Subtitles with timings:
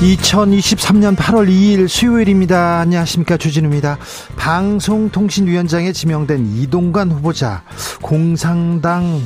[0.00, 2.78] 2023년 8월 2일 수요일입니다.
[2.78, 3.36] 안녕하십니까.
[3.36, 3.98] 주진우입니다.
[4.36, 7.64] 방송통신위원장에 지명된 이동관 후보자,
[8.00, 9.20] 공상당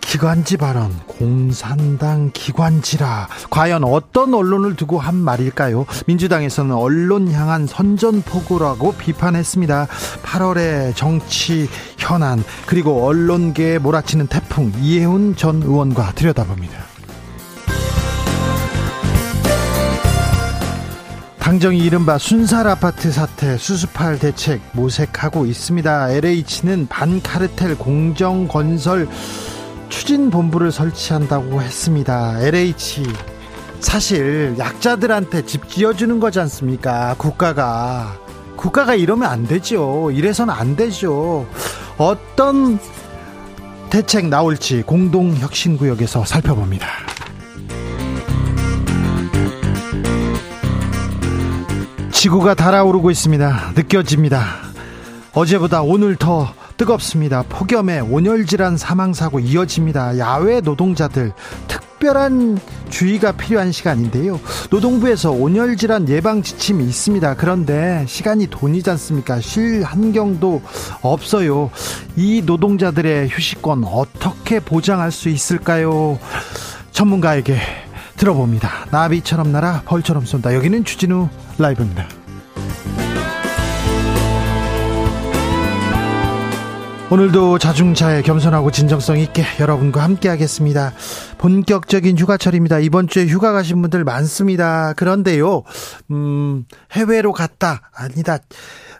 [0.00, 3.28] 기관지 발언, 공산당 기관지라.
[3.50, 5.84] 과연 어떤 언론을 두고 한 말일까요?
[6.06, 9.88] 민주당에서는 언론 향한 선전포고라고 비판했습니다.
[10.22, 16.93] 8월의 정치 현안, 그리고 언론계에 몰아치는 태풍, 이해훈 전 의원과 들여다봅니다.
[21.44, 26.10] 당정이 이른바 순살 아파트 사태 수습할 대책 모색하고 있습니다.
[26.10, 29.06] LH는 반카르텔 공정 건설
[29.90, 32.40] 추진 본부를 설치한다고 했습니다.
[32.40, 33.02] LH
[33.78, 37.14] 사실 약자들한테 집 지어주는 거지 않습니까?
[37.18, 38.18] 국가가
[38.56, 40.10] 국가가 이러면 안 되죠.
[40.12, 41.46] 이래서는 안 되죠.
[41.98, 42.78] 어떤
[43.90, 47.03] 대책 나올지 공동혁신구역에서 살펴봅니다.
[52.24, 53.72] 지구가 달아오르고 있습니다.
[53.76, 54.46] 느껴집니다.
[55.34, 57.44] 어제보다 오늘 더 뜨겁습니다.
[57.50, 60.16] 폭염에 온열질환 사망사고 이어집니다.
[60.16, 61.34] 야외 노동자들
[61.68, 62.58] 특별한
[62.88, 64.40] 주의가 필요한 시간인데요.
[64.70, 67.34] 노동부에서 온열질환 예방 지침이 있습니다.
[67.34, 69.42] 그런데 시간이 돈이지 않습니까?
[69.42, 70.62] 쉴 환경도
[71.02, 71.70] 없어요.
[72.16, 76.18] 이 노동자들의 휴식권 어떻게 보장할 수 있을까요?
[76.90, 77.58] 전문가에게
[78.16, 78.86] 들어봅니다.
[78.90, 80.54] 나비처럼 날아 벌처럼 쏜다.
[80.54, 81.28] 여기는 주진우
[81.58, 82.06] 라이브입니다.
[87.10, 90.92] 오늘도 자중차에 겸손하고 진정성 있게 여러분과 함께 하겠습니다.
[91.38, 92.78] 본격적인 휴가철입니다.
[92.78, 94.94] 이번 주에 휴가 가신 분들 많습니다.
[94.94, 95.62] 그런데요,
[96.10, 98.38] 음, 해외로 갔다, 아니다,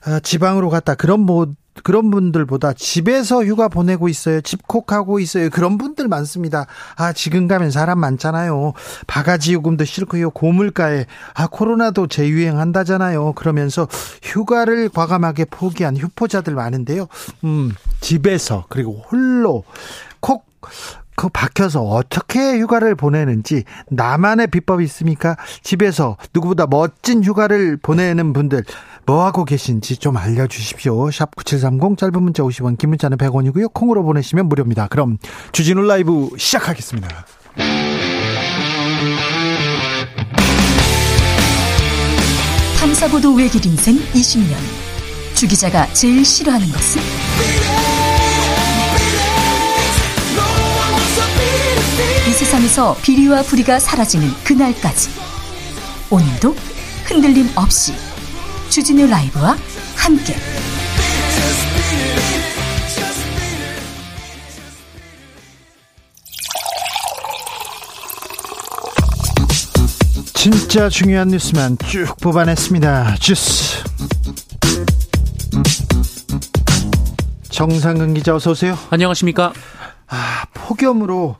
[0.06, 1.46] 어, 지방으로 갔다, 그런 뭐,
[1.82, 4.40] 그런 분들보다 집에서 휴가 보내고 있어요.
[4.40, 5.50] 집콕하고 있어요.
[5.50, 6.66] 그런 분들 많습니다.
[6.96, 8.72] 아, 지금 가면 사람 많잖아요.
[9.06, 10.30] 바가지 요금도 싫고요.
[10.30, 13.32] 고물가에 아, 코로나도 재유행한다잖아요.
[13.32, 13.88] 그러면서
[14.22, 17.08] 휴가를 과감하게 포기한 휴포자들 많은데요.
[17.44, 19.64] 음, 집에서 그리고 홀로
[20.20, 20.44] 콕
[21.16, 25.36] 그 박혀서 어떻게 휴가를 보내는지 나만의 비법이 있습니까?
[25.62, 28.64] 집에서 누구보다 멋진 휴가를 보내는 분들
[29.06, 31.10] 뭐 하고 계신지 좀 알려주십시오.
[31.10, 33.72] 샵 9730 짧은 문자 50원 긴 문자는 100원이고요.
[33.72, 34.88] 콩으로 보내시면 무료입니다.
[34.88, 35.18] 그럼
[35.52, 37.26] 주진우 라이브 시작하겠습니다.
[42.78, 44.54] 탐사보도 외길 인생 20년
[45.34, 47.02] 주 기자가 제일 싫어하는 것은?
[52.28, 55.10] 이 세상에서 비리와 부리가 사라지는 그날까지
[56.10, 56.54] 오늘도
[57.04, 57.92] 흔들림 없이
[58.74, 59.56] 주진우 라이브와
[59.96, 60.34] 함께
[70.34, 73.14] 진짜 중요한 뉴스만 쭉 뽑아냈습니다.
[73.20, 73.84] 주스.
[77.50, 78.76] 정상근 기자 어서 오세요.
[78.90, 79.52] 안녕하십니까?
[80.08, 81.36] 아, 폭염으로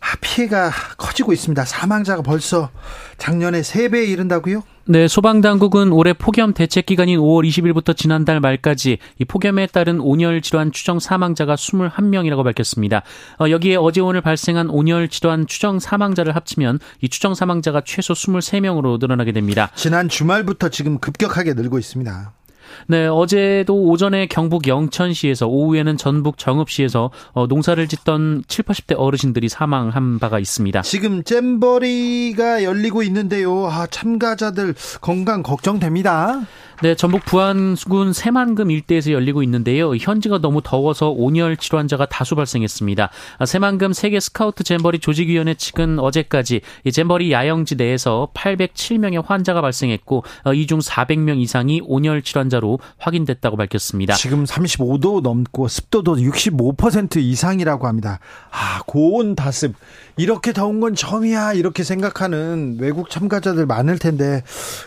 [0.00, 1.64] 아, 피해가 커지고 있습니다.
[1.64, 2.70] 사망자가 벌써
[3.18, 4.62] 작년에 3배에 이른다고요?
[4.86, 10.72] 네, 소방당국은 올해 폭염 대책 기간인 5월 20일부터 지난달 말까지 이 폭염에 따른 온열 질환
[10.72, 13.02] 추정 사망자가 21명이라고 밝혔습니다.
[13.38, 18.98] 어, 여기에 어제 오늘 발생한 온열 질환 추정 사망자를 합치면 이 추정 사망자가 최소 23명으로
[18.98, 19.70] 늘어나게 됩니다.
[19.74, 22.37] 지난 주말부터 지금 급격하게 늘고 있습니다.
[22.86, 30.18] 네, 어제도 오전에 경북 영천시에서 오후에는 전북 정읍시에서 어, 농사를 짓던 7, 80대 어르신들이 사망한
[30.18, 30.82] 바가 있습니다.
[30.82, 33.66] 지금 잼버리가 열리고 있는데요.
[33.66, 36.40] 아, 참가자들 건강 걱정됩니다.
[36.80, 39.96] 네, 전북 부안군 새만금 일대에서 열리고 있는데요.
[39.96, 43.10] 현지가 너무 더워서 온열 질환자가 다수 발생했습니다.
[43.38, 50.22] 아, 새만금 세계 스카우트 잼버리 조직위원회 측은 어제까지 이 잼버리 야영지 내에서 807명의 환자가 발생했고
[50.44, 54.14] 어, 이중 400명 이상이 온열 질환자로 확인됐다고 밝혔습니다.
[54.14, 58.20] 지금 35도 넘고 습도도 65% 이상이라고 합니다.
[58.52, 59.74] 아, 고온 다습.
[60.16, 61.54] 이렇게 더운 건 처음이야.
[61.54, 64.42] 이렇게 생각하는 외국 참가자들 많을 텐데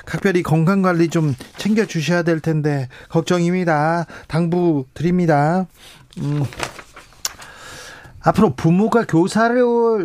[0.06, 4.06] 각별히 건강 관리 좀 챙겨 주셔야 될 텐데 걱정입니다.
[4.28, 5.68] 당부 드립니다.
[6.20, 6.44] 음.
[8.24, 9.62] 앞으로 부모가 교사를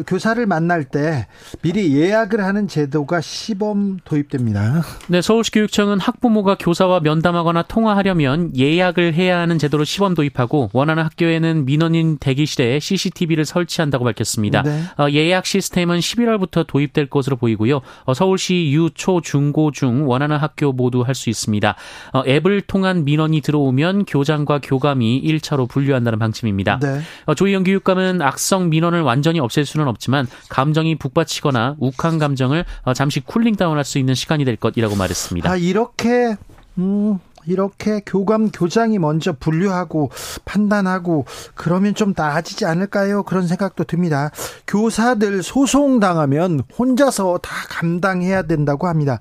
[0.06, 1.26] 교사를 만날 때
[1.62, 4.82] 미리 예약을 하는 제도가 시범 도입됩니다.
[5.08, 11.64] 네, 서울시 교육청은 학부모가 교사와 면담하거나 통화하려면 예약을 해야 하는 제도로 시범 도입하고 원하는 학교에는
[11.64, 14.62] 민원인 대기실에 CCTV를 설치한다고 밝혔습니다.
[14.62, 14.82] 네.
[14.98, 17.80] 어, 예약 시스템은 11월부터 도입될 것으로 보이고요.
[18.04, 21.74] 어, 서울시 유, 초, 중, 고, 중 원하는 학교 모두 할 수 있습니다.
[22.12, 26.78] 어, 앱을 통한 민원이 들어오면 교장과 교감이 1차로 분류한다는 방침입니다.
[26.80, 27.00] 네.
[27.24, 32.94] 어, 조희영 교육감은 때는 악성 민원을 완전히 없앨 수는 없지만 감정이 북받치거나 욱한 감정을 어,
[32.94, 35.50] 잠시 쿨링 다운할 수 있는 시간이 될 것이라고 말했습니다.
[35.50, 36.36] 아 이렇게
[36.78, 40.10] 음 이렇게 교감 교장이 먼저 분류하고
[40.44, 41.24] 판단하고
[41.54, 43.22] 그러면 좀 나아지지 않을까요?
[43.22, 44.30] 그런 생각도 듭니다.
[44.66, 49.18] 교사들 소송 당하면 혼자서 다 감당해야 된다고 합니다.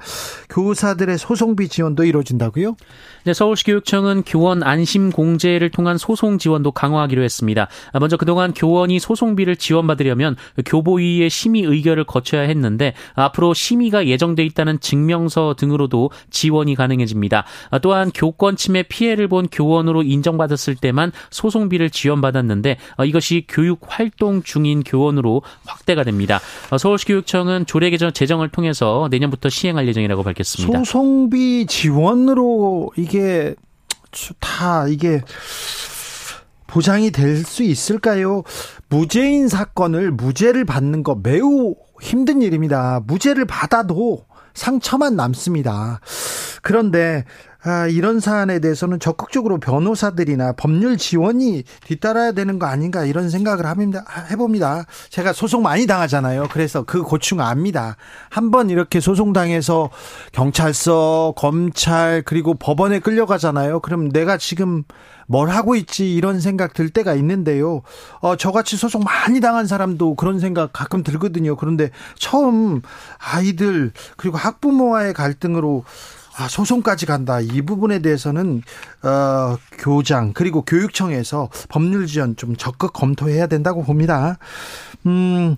[0.49, 2.75] 교사들의 소송비 지원도 이루어진다고요?
[3.25, 7.67] 네, 서울시 교육청은 교원 안심 공제를 통한 소송 지원도 강화하기로 했습니다.
[7.99, 15.55] 먼저 그동안 교원이 소송비를 지원받으려면 교보위의 심의 의결을 거쳐야 했는데 앞으로 심의가 예정돼 있다는 증명서
[15.57, 17.45] 등으로도 지원이 가능해집니다.
[17.81, 22.77] 또한 교권 침해 피해를 본 교원으로 인정받았을 때만 소송비를 지원받았는데
[23.07, 26.39] 이것이 교육 활동 중인 교원으로 확대가 됩니다.
[26.77, 30.77] 서울시 교육청은 조례 개정 제정을 통해서 내년부터 시행할 예정이라고 밝혔습니다.
[30.83, 33.55] 소송비 지원으로 이게 이게
[34.39, 35.21] 다 이게
[36.67, 38.43] 보장이 될 수 있을까요?
[38.89, 43.01] 무죄인 사건을 무죄를 받는 거 매우 힘든 일입니다.
[43.05, 46.01] 무죄를 받아도 상처만 남습니다.
[46.61, 47.23] 그런데
[47.67, 54.05] 아, 이런 사안에 대해서는 적극적으로 변호사들이나 법률 지원이 뒤따라야 되는 거 아닌가 이런 생각을 합니다.
[54.29, 54.85] 해봅니다.
[55.09, 56.47] 제가 소송 많이 당하잖아요.
[56.51, 57.97] 그래서 그 고충 압니다.
[58.29, 59.89] 한번 이렇게 소송 당해서
[60.31, 63.79] 경찰서, 검찰 그리고 법원에 끌려가잖아요.
[63.79, 64.83] 그럼 내가 지금
[65.25, 67.81] 뭘 하고 있지 이런 생각 들 때가 있는데요.
[68.19, 71.55] 어, 저같이 소송 많이 당한 사람도 그런 생각 가끔 들거든요.
[71.55, 72.83] 그런데 처음
[73.17, 75.83] 아이들 그리고 학부모와의 갈등으로
[76.37, 77.39] 아, 소송까지 간다.
[77.39, 78.61] 이 부분에 대해서는
[79.03, 84.37] 어, 교장 그리고 교육청에서 법률 지원 좀 적극 검토해야 된다고 봅니다.
[85.05, 85.55] 음,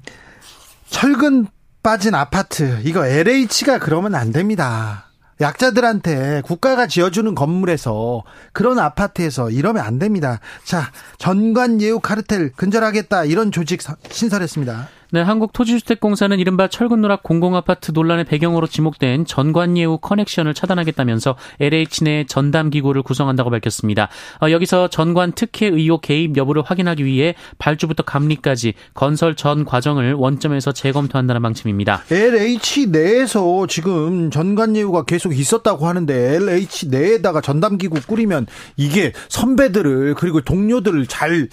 [0.90, 1.48] 철근
[1.82, 5.06] 빠진 아파트 이거 LH가 그러면 안 됩니다.
[5.40, 10.40] 약자들한테 국가가 지어주는 건물에서 그런 아파트에서 이러면 안 됩니다.
[10.64, 14.90] 자, 전관 예우 카르텔 근절하겠다 이런 조직 신설했습니다.
[15.10, 23.50] 네, 한국토지주택공사는 이른바 철근누락 공공아파트 논란의 배경으로 지목된 전관예우 커넥션을 차단하겠다면서 LH 내 전담기구를 구성한다고
[23.50, 24.10] 밝혔습니다.
[24.42, 30.74] 어, 여기서 전관 특혜 의혹 개입 여부를 확인하기 위해 발주부터 감리까지 건설 전 과정을 원점에서
[30.74, 32.04] 재검토한다는 방침입니다.
[32.12, 38.46] LH 내에서 지금 전관예우가 계속 있었다고 하는데 LH 내에다가 전담기구 꾸리면
[38.76, 41.48] 이게 선배들을 그리고 동료들을 잘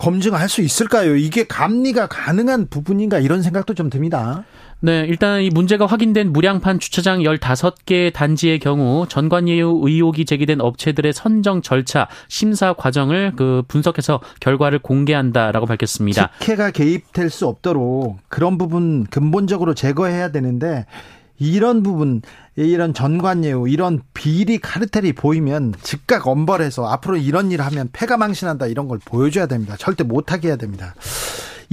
[0.00, 1.14] 검증할 수 있을까요?
[1.14, 4.44] 이게 감리가 가능한 부분인가 이런 생각도 좀 듭니다.
[4.80, 11.60] 네, 일단 이 문제가 확인된 무량판 주차장 15개 단지의 경우 전관예우 의혹이 제기된 업체들의 선정
[11.60, 16.30] 절차, 심사 과정을 그 분석해서 결과를 공개한다라고 밝혔습니다.
[16.38, 20.86] 특혜가 개입될 수 없도록 그런 부분 근본적으로 제거해야 되는데
[21.40, 22.22] 이런 부분
[22.54, 28.86] 이런 전관예우 이런 비리 카르텔이 보이면 즉각 엄벌해서 앞으로 이런 일 하면 패가 망신한다 이런
[28.86, 29.74] 걸 보여줘야 됩니다.
[29.78, 30.94] 절대 못하게 해야 됩니다.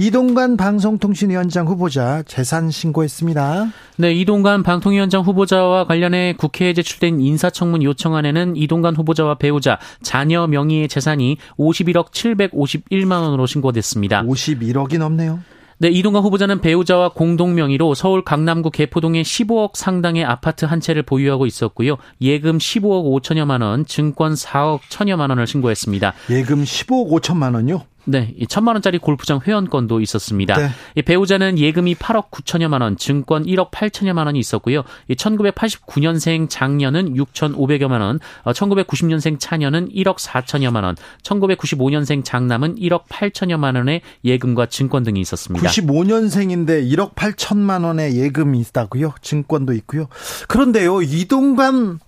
[0.00, 3.72] 이동관 방송통신위원장 후보자 재산 신고했습니다.
[3.96, 11.38] 네, 이동관 방통위원장 후보자와 관련해 국회에 제출된 인사청문 요청안에는 이동관 후보자와 배우자, 자녀 명의의 재산이
[11.58, 14.22] 51억 751만 원으로 신고됐습니다.
[14.22, 15.40] 51억이 넘네요.
[15.80, 21.46] 네, 이동관 후보자는 배우자와 공동 명의로 서울 강남구 개포동에 15억 상당의 아파트 한 채를 보유하고
[21.46, 21.98] 있었고요.
[22.20, 26.14] 예금 15억 5천여만 원, 증권 4억 천여만 원을 신고했습니다.
[26.30, 27.82] 예금 15억 5천만 원요?
[28.10, 30.56] 네, 이 천만 원짜리 골프장 회원권도 있었습니다.
[30.56, 30.70] 네.
[30.94, 34.82] 이 배우자는 예금이 8억 9천여만 원, 증권 1억 8천여만 원이 있었고요.
[35.08, 43.76] 이 1989년생 장녀는 6,500여만 원, 1990년생 어, 차녀는 1억 4천여만 원, 1995년생 장남은 1억 8천여만
[43.76, 45.68] 원의 예금과 증권 등이 있었습니다.
[45.68, 49.16] 95년생인데 1억 8천만 원의 예금이 있다고요?
[49.20, 50.08] 증권도 있고요.
[50.48, 52.00] 그런데요, 이동관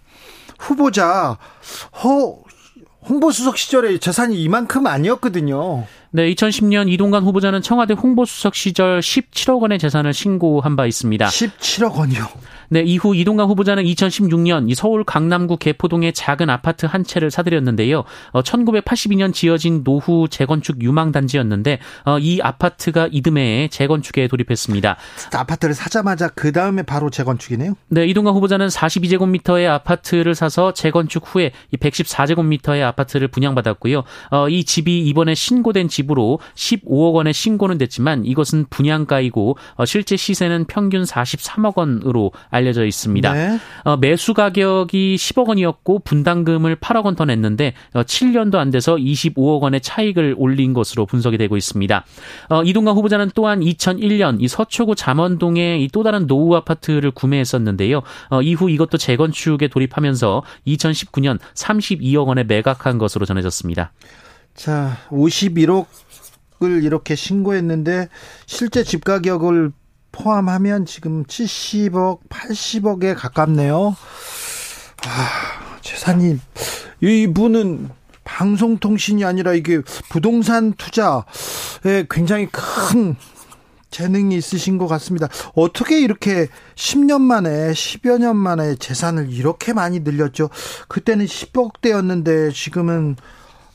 [0.59, 1.37] 후보자
[2.02, 2.50] 허
[3.09, 5.87] 홍보수석 시절에 재산이 이만큼 아니었거든요.
[6.12, 11.25] 네, 2010년 이동관 후보자는 청와대 홍보수석 시절 17억 원의 재산을 신고한 바 있습니다.
[11.26, 12.26] 17억 원이요.
[12.73, 18.05] 네, 이후 이동관 후보자는 2016년 서울 강남구 개포동의 작은 아파트 한 채를 사들였는데요.
[18.31, 24.97] 어, 1982년 지어진 노후 재건축 유망 단지였는데 어, 이 아파트가 이듬해에 재건축에 돌입했습니다.
[25.35, 27.75] 아파트를 사자마자 그 다음에 바로 재건축이네요.
[27.88, 34.05] 네, 이동관 후보자는 42제곱미터의 아파트를 사서 재건축 후에 이 114제곱미터의 아파트를 분양받았고요.
[34.31, 40.16] 어, 이 집이 이번에 신고된 집 집으로 15억 원의 신고는 됐지만 이것은 분양가이고 어, 실제
[40.16, 43.33] 시세는 평균 43억 원으로 알려져 있습니다.
[43.33, 43.59] 네.
[43.85, 49.80] 어, 매수 가격이 10억 원이었고 분담금을 8억 원 더 냈는데 7년도 안 돼서 25억 원의
[49.80, 52.04] 차익을 올린 것으로 분석이 되고 있습니다.
[52.64, 58.02] 이동관 후보자는 또한 2001년 이 서초구 잠원동에 또 다른 노후 아파트를 구매했었는데요.
[58.42, 63.92] 이후 이것도 재건축에 돌입하면서 2019년 32억 원에 매각한 것으로 전해졌습니다.
[64.54, 68.09] 자, 51억을 이렇게 신고했는데
[68.47, 69.73] 실제 집 가격을
[70.12, 73.97] 포함하면 지금 70억, 80억에 가깝네요.
[75.07, 76.38] 아, 재산이
[77.00, 77.90] 이분은
[78.25, 83.16] 방송통신이 아니라 이게 부동산 투자에 굉장히 큰
[83.90, 85.28] 재능이 있으신 것 같습니다.
[85.54, 90.49] 어떻게 이렇게 10년 만에, 10여 년 만에 재산을 이렇게 많이 늘렸죠?
[90.88, 93.16] 그때는 10억대였는데 지금은,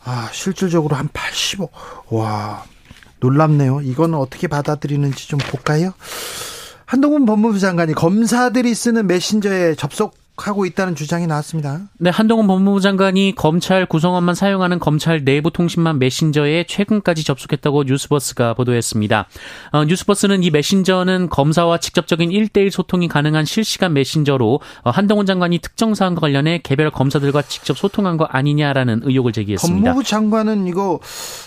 [0.06, 1.70] 아, 실질적으로 한 80억.
[2.10, 2.64] 와,
[3.20, 3.82] 놀랍네요.
[3.82, 5.94] 이거는 어떻게 받아들이는지 좀 볼까요?
[6.86, 11.82] 한동훈 법무부 장관이 검사들이 쓰는 메신저에 접속 하고 있다는 주장이 나왔습니다.
[11.98, 19.28] 네, 한동훈 법무부 장관이 검찰 구성원만 사용하는 검찰 내부 통신망 메신저에 최근까지 접속했다고 뉴스버스가 보도했습니다.
[19.72, 25.96] 어, 뉴스버스는 이 메신저는 검사와 직접적인 1대1 소통이 가능한 실시간 메신저로 어, 한동훈 장관이 특정
[25.96, 29.84] 사안과 관련해 개별 검사들과 직접 소통한 거 아니냐라는 의혹을 제기했습니다.
[29.84, 31.00] 법무부 장관은 이거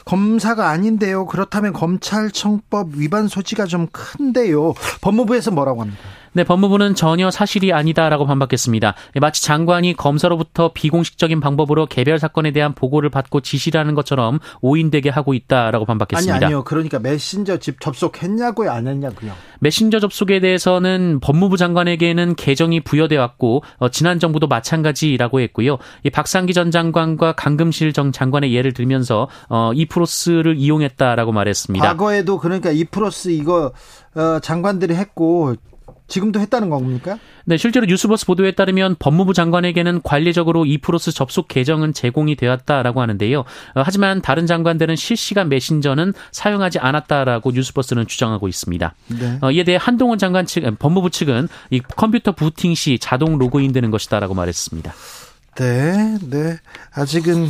[0.04, 1.26] 검사가 아닌데요.
[1.26, 4.74] 그렇다면 검찰청법 위반 소지가 좀 큰데요.
[5.02, 6.00] 법무부에서 뭐라고 합니까?
[6.38, 8.94] 네, 법무부는 전혀 사실이 아니다라고 반박했습니다.
[9.20, 15.84] 마치 장관이 검사로부터 비공식적인 방법으로 개별 사건에 대한 보고를 받고 지시라는 것처럼 오인되게 하고 있다라고
[15.84, 16.36] 반박했습니다.
[16.36, 16.62] 아니 아니요.
[16.62, 19.32] 그러니까 메신저 집 접속했냐고요, 안 했냐고요.
[19.58, 25.78] 메신저 접속에 대해서는 법무부 장관에게는 계정이 부여돼 왔고 어, 지난 정부도 마찬가지라고 했고요.
[26.04, 31.84] 이 박상기 전 장관과 강금실 정 장관의 예를 들면서 어, 이프로스를 이용했다라고 말했습니다.
[31.84, 33.72] 과거에도 그러니까 이프로스 이거
[34.14, 35.56] 어, 장관들이 했고
[36.08, 37.18] 지금도 했다는 겁니까?
[37.44, 43.40] 네, 실제로 뉴스버스 보도에 따르면 법무부 장관에게는 관리적으로 이프로스 접속 계정은 제공이 되었다라고 하는데요.
[43.40, 48.94] 어, 하지만 다른 장관들은 실시간 메신저는 사용하지 않았다라고 뉴스버스는 주장하고 있습니다.
[49.08, 49.38] 네.
[49.42, 54.34] 어, 이에 대해 한동훈 장관 측, 법무부 측은 이 컴퓨터 부팅 시 자동 로그인되는 것이다라고
[54.34, 54.92] 말했습니다.
[55.56, 56.58] 네, 네.
[56.94, 57.48] 아직은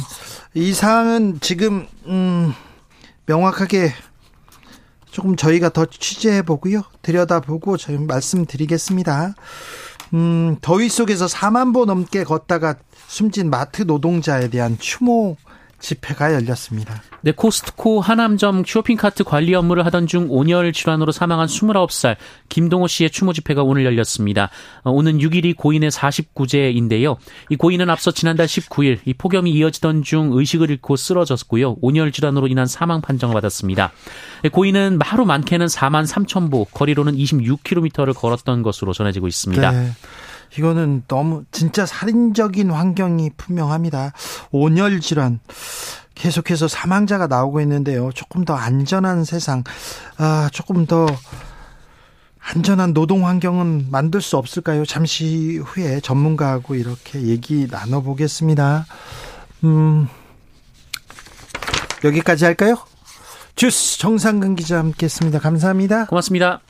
[0.55, 2.53] 이 사항은 지금 음,
[3.27, 3.93] 명확하게
[5.19, 6.83] 조금 저희가 더 취재해 보고요.
[7.03, 9.35] 들여다보고 저희 말씀드리겠습니다.
[10.15, 12.77] 음, 더위 속에서 4만 보 넘게 걷다가
[13.09, 15.37] 숨진 마트 노동자에 대한 추모
[15.81, 17.03] 집회가 열렸습니다.
[17.21, 22.17] 네, 코스트코 하남점 쇼핑카트 관리 업무를 하던 중 온열 질환으로 사망한 29살
[22.49, 24.51] 김동호 씨의 추모 집회가 오늘 열렸습니다.
[24.83, 27.17] 어, 오는 6일이 고인의 49제인데요.
[27.49, 31.77] 이 고인은 앞서 지난달 19일 이 폭염이 이어지던 중 의식을 잃고 쓰러졌고요.
[31.81, 33.93] 온열 질환으로 인한 사망 판정을 받았습니다.
[34.43, 39.71] 네, 고인은 하루 많게는 4만 3천 보, 거리로는 26km를 걸었던 것으로 전해지고 있습니다.
[39.71, 39.93] 네.
[40.57, 44.13] 이거는 너무 진짜 살인적인 환경이 분명합니다.
[44.51, 45.41] 온열 질환.
[46.15, 48.11] 계속해서 사망자가 나오고 있는데요.
[48.13, 49.63] 조금 더 안전한 세상,
[50.17, 51.07] 아, 조금 더
[52.41, 54.85] 안전한 노동 환경은 만들 수 없을까요?
[54.85, 58.87] 잠시 후에 전문가하고 이렇게 얘기 나눠보겠습니다.
[59.65, 60.09] 음,
[62.05, 62.77] 여기까지 할까요?
[63.55, 65.39] 주스 정상근 기자 함께 했습니다.
[65.41, 66.07] 감사합니다.
[66.07, 66.61] 고맙습니다.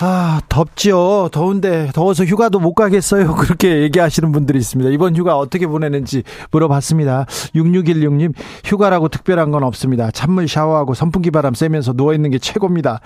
[0.00, 1.28] 아, 덥지요.
[1.32, 3.34] 더운데, 더워서 휴가도 못 가겠어요.
[3.36, 4.90] 그렇게 얘기하시는 분들이 있습니다.
[4.90, 7.26] 이번 휴가 어떻게 보내는지 물어봤습니다.
[7.54, 8.32] 6616님,
[8.64, 10.12] 휴가라고 특별한 건 없습니다.
[10.12, 13.00] 찬물 샤워하고 선풍기 바람 쐬면서 누워있는 게 최고입니다.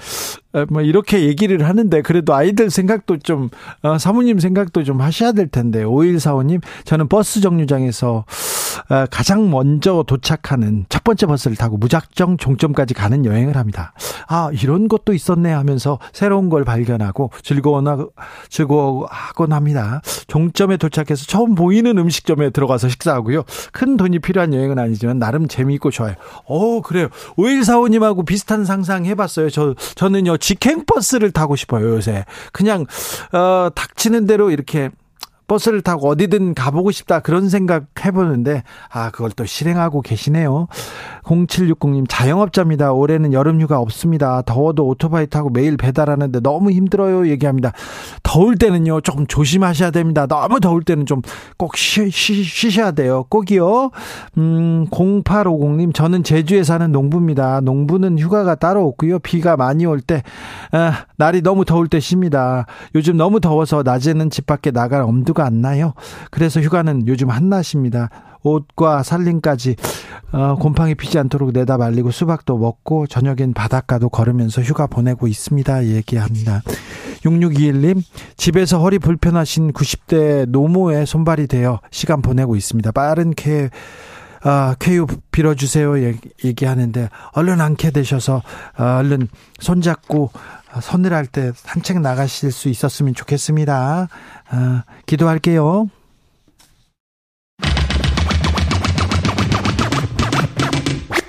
[0.68, 3.48] 뭐, 이렇게 얘기를 하는데, 그래도 아이들 생각도 좀,
[3.82, 8.24] 어, 사모님 생각도 좀 하셔야 될 텐데, 5145님, 저는 버스 정류장에서 어,
[9.10, 13.92] 가장 먼저 도착하는 첫 번째 버스를 타고 무작정 종점까지 가는 여행을 합니다.
[14.28, 17.98] 아, 이런 것도 있었네 하면서 새로운 걸 발견하고 즐거워나,
[18.48, 20.00] 즐거워하곤 합니다.
[20.26, 23.44] 종점에 도착해서 처음 보이는 음식점에 들어가서 식사하고요.
[23.72, 26.14] 큰 돈이 필요한 여행은 아니지만 나름 재미있고 좋아요.
[26.46, 27.08] 어, 그래요.
[27.36, 29.50] 5145님하고 비슷한 상상 해봤어요.
[29.50, 32.24] 저, 저는요, 직행버스를 타고 싶어요, 요새.
[32.52, 32.86] 그냥,
[33.32, 34.90] 어, 닥치는 대로 이렇게
[35.46, 40.68] 버스를 타고 어디든 가보고 싶다 그런 생각 해보는데 아 그걸 또 실행하고 계시네요.
[41.24, 42.92] 0760님 자영업자입니다.
[42.92, 44.42] 올해는 여름휴가 없습니다.
[44.42, 47.28] 더워도 오토바이 타고 매일 배달하는데 너무 힘들어요.
[47.28, 47.72] 얘기합니다.
[48.22, 50.26] 더울 때는요 조금 조심하셔야 됩니다.
[50.26, 51.22] 너무 더울 때는 좀
[51.56, 53.24] 꼭 쉬셔야 돼요.
[53.28, 53.90] 꼭이요.
[54.38, 57.60] 음 0850님 저는 제주에 사는 농부입니다.
[57.60, 59.20] 농부는 휴가가 따로 없고요.
[59.20, 60.22] 비가 많이 올때
[60.72, 62.66] 아, 날이 너무 더울 때 쉽니다.
[62.94, 65.94] 요즘 너무 더워서 낮에는 집 밖에 나갈 엄두가 안 나요.
[66.30, 68.08] 그래서 휴가는 요즘 한낮입니다.
[68.42, 69.76] 옷과 살림까지
[70.32, 75.84] 어, 곰팡이 피지 않도록 내다 말리고 수박도 먹고 저녁엔 바닷가도 걸으면서 휴가 보내고 있습니다.
[75.86, 76.62] 얘기합니다.
[77.24, 78.02] 6621님,
[78.36, 82.90] 집에서 허리 불편하신 90대 노모의 손발이 되어 시간 보내고 있습니다.
[82.92, 83.70] 빠른 쾌,
[84.42, 85.94] 아, 쾌유 빌어주세요.
[86.44, 88.42] 얘기하는데, 얼른 안게 되셔서,
[88.76, 89.28] 어, 얼른
[89.60, 90.30] 손잡고,
[90.80, 94.08] 서늘할 때 산책 나가실 수 있었으면 좋겠습니다.
[94.52, 95.88] 아, 기도할게요.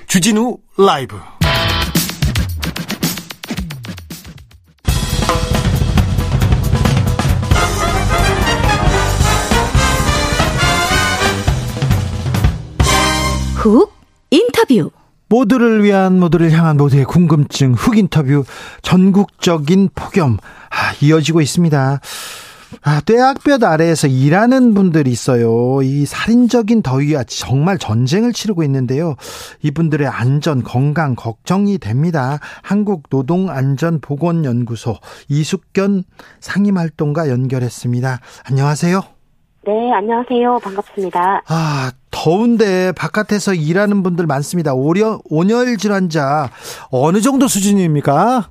[0.06, 1.16] 주진우 라이브
[13.56, 13.92] 훅
[14.30, 14.90] 인터뷰
[15.28, 18.44] 모두를 위한 모두를 향한 모두의 궁금증 훅 인터뷰
[18.82, 20.36] 전국적인 폭염
[20.70, 22.00] 아, 이어지고 있습니다.
[22.82, 25.80] 아, 떼학볕 아래에서 일하는 분들이 있어요.
[25.82, 29.16] 이 살인적인 더위와 정말 전쟁을 치르고 있는데요.
[29.62, 32.38] 이분들의 안전, 건강 걱정이 됩니다.
[32.62, 34.96] 한국노동안전보건연구소
[35.28, 36.04] 이숙견
[36.40, 38.20] 상임활동가 연결했습니다.
[38.48, 39.02] 안녕하세요.
[39.66, 40.58] 네, 안녕하세요.
[40.62, 41.42] 반갑습니다.
[41.48, 44.74] 아, 더운데 바깥에서 일하는 분들 많습니다.
[44.74, 46.50] 오려, 온열 질환자
[46.90, 48.50] 어느 정도 수준입니까?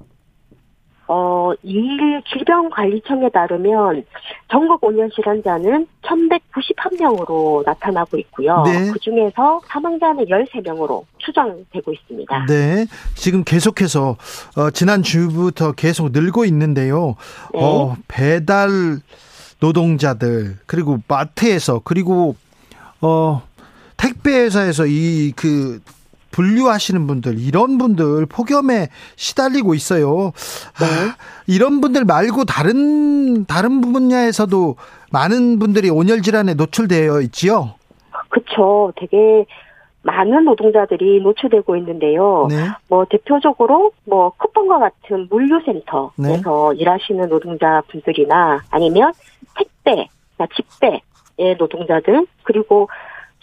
[1.07, 4.05] 어, 일 질병관리청에 따르면
[4.49, 8.63] 전국 온열 질환자는 1191명으로 나타나고 있고요.
[8.63, 8.89] 네.
[8.91, 12.45] 그 중에서 사망자는 13명으로 추정되고 있습니다.
[12.47, 12.85] 네.
[13.15, 14.17] 지금 계속해서
[14.57, 17.15] 어, 지난 주부터 계속 늘고 있는데요.
[17.53, 17.59] 네.
[17.61, 18.99] 어, 배달
[19.59, 22.35] 노동자들 그리고 마트에서 그리고
[23.01, 23.41] 어
[23.97, 25.79] 택배 회사에서 이 그
[26.33, 30.33] 분류하시는 분들 이런 분들 폭염에 시달리고 있어요.
[30.79, 30.85] 네.
[30.85, 31.15] 아,
[31.47, 34.75] 이런 분들 말고 다른 다른 분야에서도
[35.11, 37.75] 많은 분들이 온열 질환에 노출되어 있지요.
[38.29, 38.91] 그렇죠.
[38.97, 39.45] 되게
[40.01, 42.47] 많은 노동자들이 노출되고 있는데요.
[42.49, 42.55] 네.
[42.89, 46.81] 뭐 대표적으로 뭐 쿠폰과 같은 물류센터에서 네.
[46.81, 49.13] 일하시는 노동자 분들이나 아니면
[49.55, 50.09] 택배,
[50.55, 51.01] 집배
[51.39, 52.89] 의 노동자들 그리고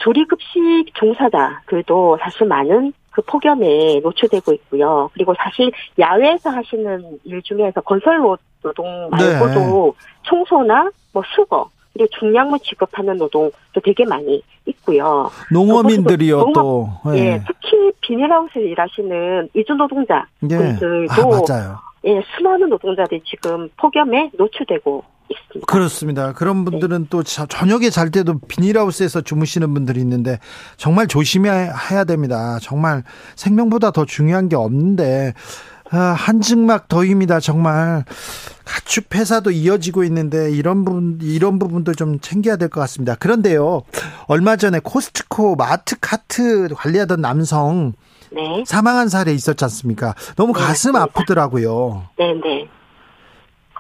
[0.01, 5.11] 조리급식 종사자들도 사실 많은 그 폭염에 노출되고 있고요.
[5.15, 8.21] 그리고 사실 야외에서 하시는 일 중에서 건설
[8.63, 10.07] 노동 말고도 네.
[10.29, 15.31] 청소나 뭐 수거 그리고 중량물 취급하는 노동도 되게 많이 있고요.
[15.53, 17.19] 농어민들이요 농업, 또 예.
[17.19, 20.57] 예, 특히 비닐하우스에 일하시는 이주 노동자 예.
[20.57, 21.13] 분들도
[21.51, 25.67] 아, 예, 수많은 노동자들이 지금 폭염에 노출되고 있습니다.
[25.67, 26.33] 그렇습니다.
[26.33, 26.71] 그런 네.
[26.71, 27.07] 분들은 네.
[27.11, 30.39] 또 저녁에 잘 때도 비닐하우스에서 주무시는 분들이 있는데
[30.77, 32.59] 정말 조심해야 됩니다.
[32.61, 33.05] 정말
[33.37, 35.35] 생명보다 더 중요한 게 없는데
[35.93, 37.41] 아, 한증막 더위입니다.
[37.41, 38.05] 정말
[38.65, 43.17] 가축 폐사도 이어지고 있는데 이런 부분 이런 부분도 좀 챙겨야 될 것 같습니다.
[43.17, 43.83] 그런데요,
[44.29, 47.93] 얼마 전에 코스트코 마트 카트 관리하던 남성
[48.31, 48.63] 네.
[48.65, 50.15] 사망한 사례 있었지 않습니까?
[50.37, 51.03] 너무 네, 가슴 맞습니다.
[51.03, 52.05] 아프더라고요.
[52.17, 52.69] 네, 네.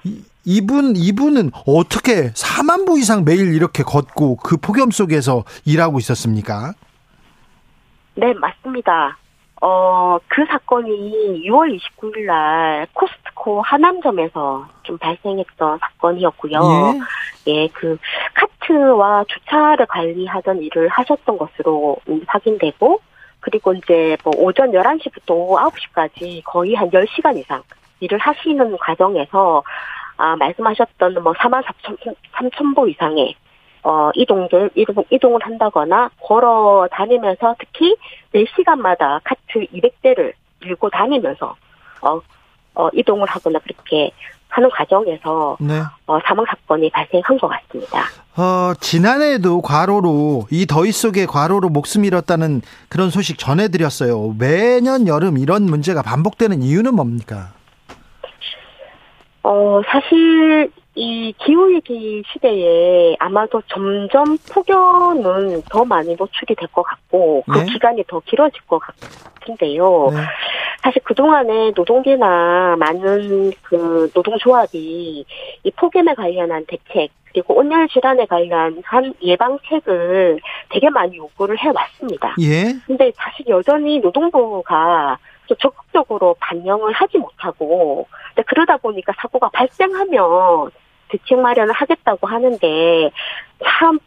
[0.02, 6.72] 이, 이분 이분은 어떻게 4만 보 이상 매일 이렇게 걷고 그 폭염 속에서 일하고 있었습니까?
[8.14, 9.16] 네, 맞습니다.
[9.62, 16.94] 어, 그 사건이 6월 29일 날 코스트코 하남점에서 좀 발생했던 사건이었고요.
[17.48, 17.98] 예, 예 그
[18.34, 23.00] 카트와 주차를 관리하던 일을 하셨던 것으로 확인되고,
[23.40, 27.62] 그리고 이제 뭐 오전 11시부터 오후 9시까지 거의 한 10시간 이상
[28.00, 29.62] 일을 하시는 과정에서
[30.20, 33.34] 아, 말씀하셨던 뭐 4만 4천, 3천 보 이상의
[33.82, 37.96] 어, 이동들, 이동, 이동을 한다거나 걸어 다니면서 특히
[38.34, 41.56] 4시간마다 카트 200대를 밀고 다니면서
[42.02, 42.20] 어,
[42.74, 44.10] 어, 이동을 하거나 그렇게
[44.48, 45.80] 하는 과정에서 네.
[46.06, 48.02] 어, 사망 사건이 발생한 것 같습니다.
[48.36, 54.34] 어, 지난해에도 과로로 이 더위 속에 과로로 목숨 잃었다는 그런 소식 전해드렸어요.
[54.38, 57.52] 매년 여름 이런 문제가 반복되는 이유는 뭡니까?
[59.50, 67.58] 어, 사실 이 기후위기 시대에 아마도 점점 폭염은 더 많이 노출이 될 것 같고 그
[67.58, 67.64] 네?
[67.64, 70.10] 기간이 더 길어질 것 같은데요.
[70.12, 70.16] 네.
[70.82, 75.24] 사실 그동안에 노동계나 많은 그 노동조합이
[75.64, 78.82] 이 폭염에 관련한 대책 그리고 온열 질환에 관련한
[79.22, 82.36] 예방책을 되게 많이 요구를 해왔습니다.
[82.40, 82.72] 예.
[82.86, 85.18] 근데 사실 여전히 노동부가
[85.50, 88.06] 또 적극적으로 반영을 하지 못하고
[88.46, 90.70] 그러다 보니까 사고가 발생하면
[91.08, 93.10] 대책 마련을 하겠다고 하는데
[93.64, 93.98] 참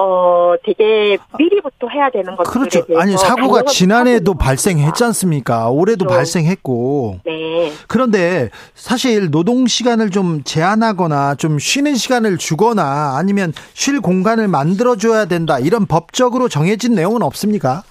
[0.00, 2.84] 어 되게 미리부터 해야 되는 것들에 그렇죠.
[3.00, 5.70] 아니 사고가 지난해도 못하고 발생했지 않습니까?
[5.70, 6.16] 올해도 그렇죠.
[6.16, 7.20] 발생했고.
[7.24, 7.72] 네.
[7.88, 15.24] 그런데 사실 노동 시간을 좀 제한하거나 좀 쉬는 시간을 주거나 아니면 쉴 공간을 만들어 줘야
[15.24, 15.58] 된다.
[15.58, 17.82] 이런 법적으로 정해진 내용은 없습니까?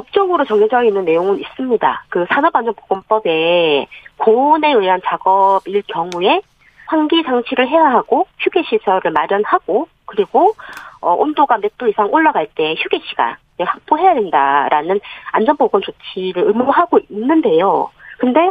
[0.00, 2.04] 법적으로 정해져 있는 내용은 있습니다.
[2.10, 3.86] 그 산업안전보건법에
[4.18, 6.42] 고온에 의한 작업일 경우에
[6.86, 10.52] 환기 장치를 해야 하고 휴게 시설을 마련하고 그리고
[11.00, 15.00] 어, 온도가 몇 도 이상 올라갈 때 휴게 시간 확보해야 된다라는
[15.32, 17.88] 안전보건 조치를 의무하고 있는데요.
[18.18, 18.50] 근데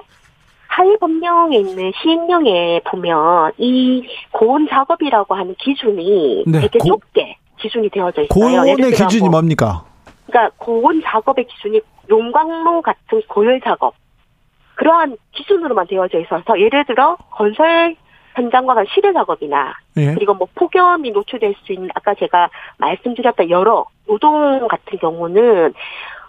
[0.68, 7.90] 하위 법령에 있는 시행령에 보면 이 고온 작업이라고 하는 기준이 네, 되게 고- 좁게 기준이
[7.90, 8.28] 되어져 있어요.
[8.64, 9.86] 고온의 기준이 뭐 뭡니까?
[10.26, 13.94] 그러니까 고온 작업의 기준이 용광로 같은 고열 작업
[14.76, 17.96] 그러한 기준으로만 되어져 있어서 예를 들어 건설
[18.36, 20.14] 현장과 같은 실외 작업이나 예.
[20.14, 25.74] 그리고 뭐 폭염이 노출될 수 있는 아까 제가 말씀드렸던 여러 노동 같은 경우는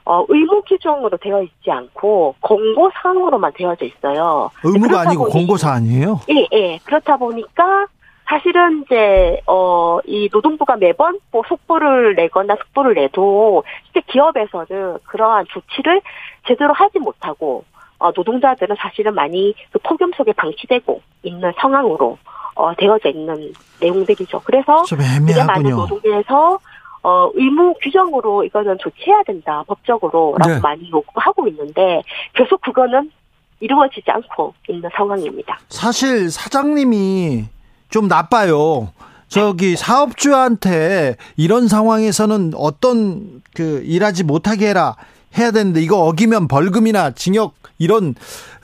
[0.04, 4.50] 어, 의무 규정으로 되어 있지 않고 공고 사항으로만 되어져 있어요.
[4.62, 6.20] 의무가 아니고 공고 사안이에요.
[6.30, 6.78] 예, 예.
[6.84, 7.86] 그렇다 보니까
[8.28, 16.00] 사실은 이제 어 이 노동부가 매번 뭐 속보를 내거나 속보를 내도 실제 기업에서는 그러한 조치를
[16.46, 17.64] 제대로 하지 못하고
[17.98, 22.18] 어 노동자들은 사실은 많이 그 폭염 속에 방치되고 있는 상황으로
[22.54, 24.42] 어 되어져 있는 내용들이죠.
[24.44, 25.76] 그래서 좀 되게 많은 애매하군요.
[25.76, 26.58] 노동계에서
[27.02, 30.60] 어, 의무 규정으로 이거는 조치해야 된다, 법적으로 라고 네.
[30.60, 32.02] 많이 요구하고 있는데,
[32.34, 33.12] 계속 그거는
[33.60, 35.56] 이루어지지 않고 있는 상황입니다.
[35.68, 37.44] 사실 사장님이
[37.88, 38.92] 좀 나빠요.
[39.28, 44.94] 저기 사업주한테 이런 상황에서는 어떤 그 일하지 못하게 해라
[45.36, 48.14] 해야 되는데 이거 어기면 벌금이나 징역 이런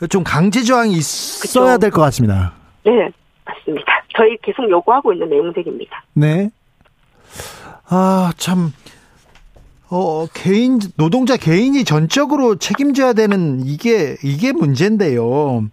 [0.09, 1.79] 좀 강제 조항이 있어야.
[1.79, 2.53] 될 것 같습니다.
[2.85, 2.93] 네,
[3.45, 4.05] 맞습니다.
[4.17, 6.05] 저희 계속 요구하고 있는 내용들입니다.
[6.15, 6.51] 네.
[7.89, 8.73] 아, 참.
[9.91, 15.65] 어, 개인, 노동자 개인이 전적으로 책임져야 되는 이게, 이게 문제인데요.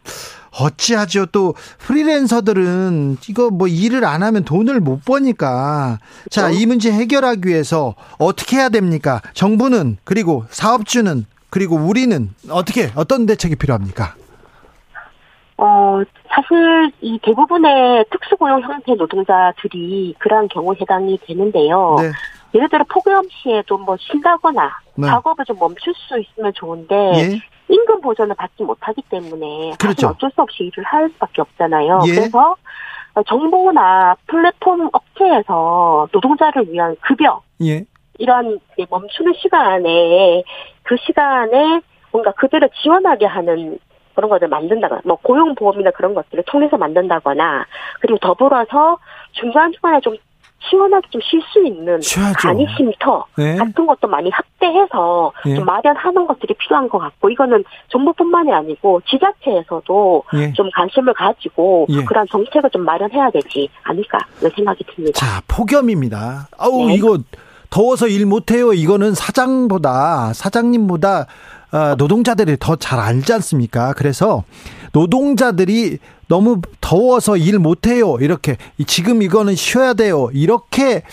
[0.52, 1.28] 어찌하죠?
[1.28, 6.00] 또, 프리랜서들은 이거 뭐 일을 안 하면 돈을 못 버니까.
[6.30, 9.22] 자, 이 문제 해결하기 위해서 어떻게 해야 됩니까?
[9.34, 14.16] 정부는, 그리고 사업주는, 그리고 우리는 어떻게, 어떤 대책이 필요합니까?
[15.58, 21.98] 어, 사실 이 대부분의 특수고용 형태 노동자들이 그러한 경우에 해당이 되는데요.
[22.00, 22.12] 네.
[22.56, 25.08] 예를 들어 폭염 시에도 뭐 쉰다거나 네.
[25.08, 27.42] 작업을 좀 멈출 수 있으면 좋은데 예.
[27.69, 30.08] 임금 보전을 받지 못하기 때문에 그렇죠.
[30.08, 32.01] 어쩔 수 없이 일을 할 수밖에 없잖아요.
[32.08, 32.12] 예.
[32.15, 32.55] 그래서
[33.27, 37.86] 정부나 플랫폼 업체에서 노동자를 위한 급여 예.
[38.17, 40.43] 이런 멈추는 시간에
[40.84, 43.79] 그 시간에 뭔가 그들을 지원하게 하는
[44.15, 47.65] 그런 것을 만든다거나 뭐 고용보험이나 그런 것들을 통해서 만든다거나
[48.01, 48.97] 그리고 더불어서
[49.32, 50.15] 중간중간에 좀
[50.60, 52.48] 시원하게 좀 쉴 수 있는 쉬어야죠.
[52.48, 53.56] 간이 쉼터 네.
[53.56, 55.56] 같은 것도 많이 확대해서 예.
[55.56, 60.54] 좀 마련하는 것들이 필요한 것 같고 이거는 정부뿐만이 아니고 지자체에서도 예.
[60.54, 62.04] 좀 관심을 가지고 예.
[62.04, 65.19] 그런 정책을 좀 마련해야 되지 않을까 이런 생각이 듭니다.
[65.19, 66.48] 자, 폭염입니다.
[66.58, 66.95] 아우, 네.
[66.95, 67.17] 이거
[67.69, 68.74] 더워서 일 못해요.
[68.74, 71.28] 이거는 사장보다, 사장님보다
[71.72, 73.93] 어, 노동자들이 더 잘 알지 않습니까?
[73.93, 74.43] 그래서
[74.93, 75.97] 노동자들이
[76.28, 78.17] 너무 더워서 일 못해요.
[78.19, 78.58] 이렇게.
[78.88, 80.30] 지금 이거는 쉬어야 돼요.
[80.34, 81.04] 이렇게,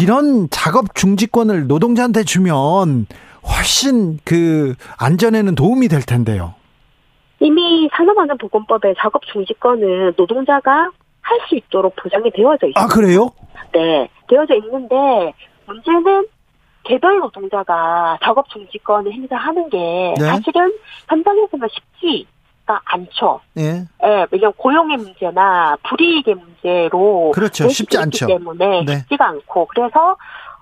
[0.00, 3.06] 이런 작업 중지권을 노동자한테 주면
[3.46, 6.54] 훨씬 그 안전에는 도움이 될 텐데요.
[7.40, 10.90] 이미 산업안전보건법에 작업 중지권은 노동자가
[11.22, 12.80] 할 수 있도록 보장이 되어져 있습니다.
[12.82, 13.30] 아, 그래요?
[13.74, 14.96] 네, 되어져 있는데
[15.66, 16.26] 문제는
[16.84, 20.24] 개별 노동자가 작업 중지권을 행사하는 게 네.
[20.24, 20.72] 사실은
[21.08, 22.26] 현장에서는 쉽지
[22.68, 23.40] 가 않죠.
[23.56, 23.86] 예.
[24.04, 27.64] 예, 왜냐면 고용의 문제나 불이익의 문제로 그렇죠.
[27.64, 28.26] 될 쉽지 않죠.
[28.26, 28.98] 때문에 네.
[28.98, 30.16] 쉽지가 않고 그래서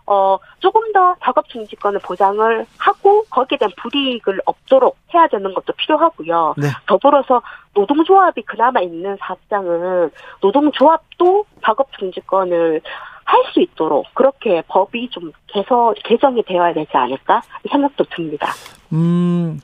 [0.07, 6.55] 어 조금 더 작업 중지권을 보장을 하고 거기에 대한 불이익을 없도록 해야 되는 것도 필요하고요.
[6.59, 6.69] 네.
[6.87, 7.43] 더불어서
[7.75, 12.83] 노동조합이 그나마 있는 사업장은 노동조합도 작업 중지권을
[13.25, 18.53] 할수 있도록 그렇게 법이 좀 개서 개정이 되어야 되지 않을까 이 생각도 듭니다.
[18.93, 19.61] 음,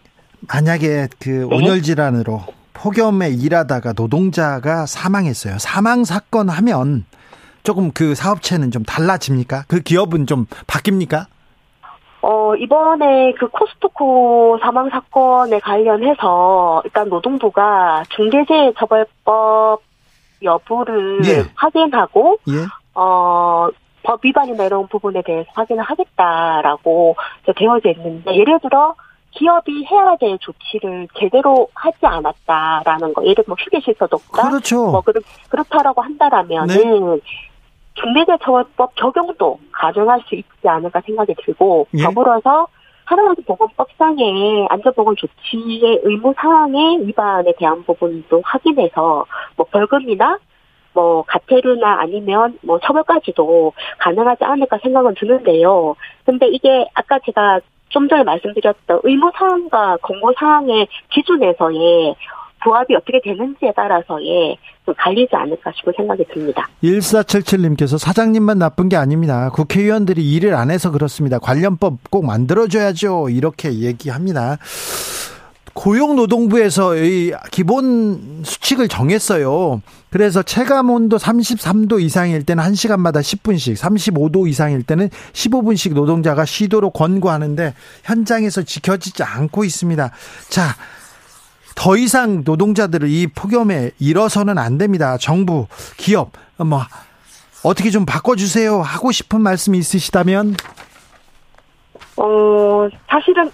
[0.48, 1.56] 만약에 그 네.
[1.56, 5.58] 온열 질환으로 폭염에 일하다가 노동자가 사망했어요.
[5.58, 7.04] 사망 사건 하면
[7.62, 9.64] 조금 그 사업체는 좀 달라집니까?
[9.68, 11.26] 그 기업은 좀 바뀝니까?
[12.22, 19.82] 어, 이번에 그 코스트코 사망 사건에 관련해서 일단 노동부가 중대재해처벌법
[20.42, 21.44] 여부를 예.
[21.54, 22.66] 확인하고, 예.
[22.94, 23.68] 어,
[24.04, 27.16] 법 위반이나 이런 부분에 대해서 확인을 하겠다라고
[27.56, 28.94] 되어져 있는데, 예를 들어,
[29.32, 34.48] 기업이 해야 될 조치를 제대로 하지 않았다라는 거, 예를 들어 뭐 휴게 실서도 없다?
[34.48, 34.90] 그렇죠.
[34.90, 37.20] 뭐, 그렇, 그렇다라고 한다라면은,
[37.94, 42.02] 중대재해처벌법 적용도 가능할 수 있지 않을까 생각이 들고 예?
[42.04, 42.66] 더불어서
[43.06, 50.38] 산업안전보건법상의 안전보건 조치의 의무 사항의 위반에 대한 부분도 확인해서 뭐 벌금이나
[50.94, 55.96] 뭐 가태료나 아니면 뭐 처벌까지도 가능하지 않을까 생각은 드는데요.
[56.24, 57.60] 근데 이게 아까 제가
[57.92, 62.16] 좀 전에 말씀드렸던 의무 사항과 권고 사항의 기준에서의
[62.64, 66.68] 부합이 어떻게 되는지에 따라서의 좀 갈리지 않을까 싶은 생각이 듭니다.
[66.82, 69.50] 1477님께서 사장님만 나쁜 게 아닙니다.
[69.50, 71.38] 국회의원들이 일을 안 해서 그렇습니다.
[71.38, 73.28] 관련법 꼭 만들어줘야죠.
[73.30, 74.58] 이렇게 얘기합니다.
[75.74, 79.80] 고용노동부에서 이 기본 수칙을 정했어요.
[80.10, 87.74] 그래서 체감 온도 33도 이상일 때는 1시간마다 10분씩, 35도 이상일 때는 15분씩 노동자가 쉬도록 권고하는데
[88.04, 90.10] 현장에서 지켜지지 않고 있습니다.
[90.50, 90.76] 자,
[91.74, 95.16] 더 이상 노동자들을 이 폭염에 일어서는 안 됩니다.
[95.18, 96.82] 정부, 기업, 뭐
[97.62, 98.82] 어떻게 좀 바꿔주세요.
[98.82, 100.56] 하고 싶은 말씀이 있으시다면
[102.16, 103.50] 어, 사실은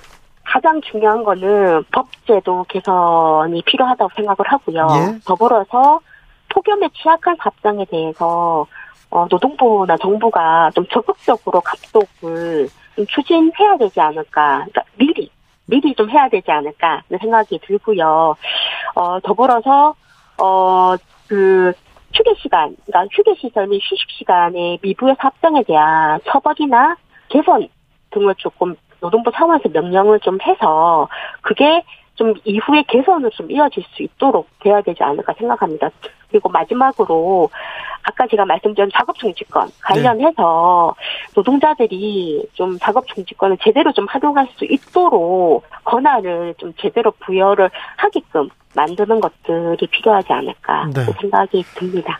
[0.49, 4.87] 가장 중요한 거는 법제도 개선이 필요하다고 생각을 하고요.
[4.97, 5.19] 예.
[5.27, 6.01] 더불어서
[6.49, 8.67] 폭염에 취약한 사업장에 대해서
[9.11, 14.65] 어, 노동부나 정부가 좀 적극적으로 감독을 좀 추진해야 되지 않을까.
[14.71, 15.31] 그러니까 미리
[15.67, 18.35] 미리 좀 해야 되지 않을까 생각이 들고요.
[18.95, 19.95] 어, 더불어서
[20.39, 20.95] 어,
[21.29, 21.73] 그
[22.15, 26.97] 휴게 시간, 그러니까 휴게 시설 및 휴식 시간의 미부의 사업장에 대한 처벌이나
[27.29, 27.69] 개선
[28.11, 31.09] 등을 조금 노동부 차원에서 명령을 좀 해서
[31.43, 31.85] 그게
[32.19, 35.91] 좀 이후에 개선을 좀 이어질 수 있도록 돼야 되지 않을까 생각합니다.
[36.29, 37.49] 그리고 마지막으로
[38.03, 40.95] 아까 제가 말씀드린 작업 중지권 관련해서
[41.35, 49.21] 노동자들이 좀 작업 중지권을 제대로 좀 활용할 수 있도록 권한을 좀 제대로 부여를 하게끔 만드는
[49.21, 51.05] 것들이 필요하지 않을까 네.
[51.21, 52.19] 생각이 듭니다.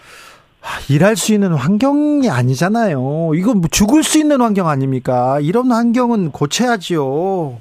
[0.89, 3.33] 일할 수 있는 환경이 아니잖아요.
[3.35, 5.39] 이거 뭐 죽을 수 있는 환경 아닙니까?
[5.41, 7.61] 이런 환경은 고쳐야지요.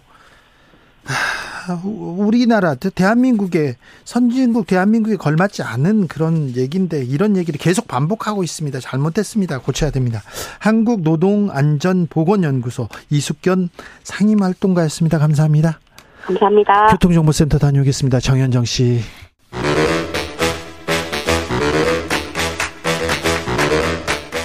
[1.04, 8.80] 하, 우리나라 대한민국의 선진국 대한민국에 걸맞지 않은 그런 얘기인데 이런 얘기를 계속 반복하고 있습니다.
[8.80, 9.60] 잘못됐습니다.
[9.60, 10.22] 고쳐야 됩니다.
[10.60, 13.70] 한국 노동 안전 보건 연구소 이숙견
[14.04, 15.20] 상임 활동가였습니다.
[15.20, 15.80] 감사합니다.
[16.26, 16.88] 감사합니다.
[16.88, 18.20] 교통정보센터 다녀오겠습니다.
[18.20, 19.02] 정현정 씨.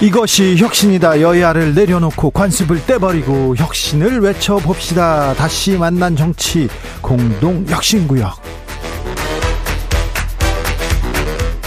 [0.03, 1.21] 이것이 혁신이다.
[1.21, 5.33] 여야를 내려놓고 관습을 떼버리고 혁신을 외쳐봅시다.
[5.33, 6.67] 다시 만난 정치
[7.01, 8.33] 공동 혁신구역.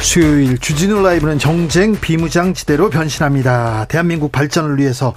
[0.03, 3.87] 수요일 주진우 라이브는 정쟁 비무장지대로 변신합니다.
[3.89, 5.15] 대한민국 발전을 위해서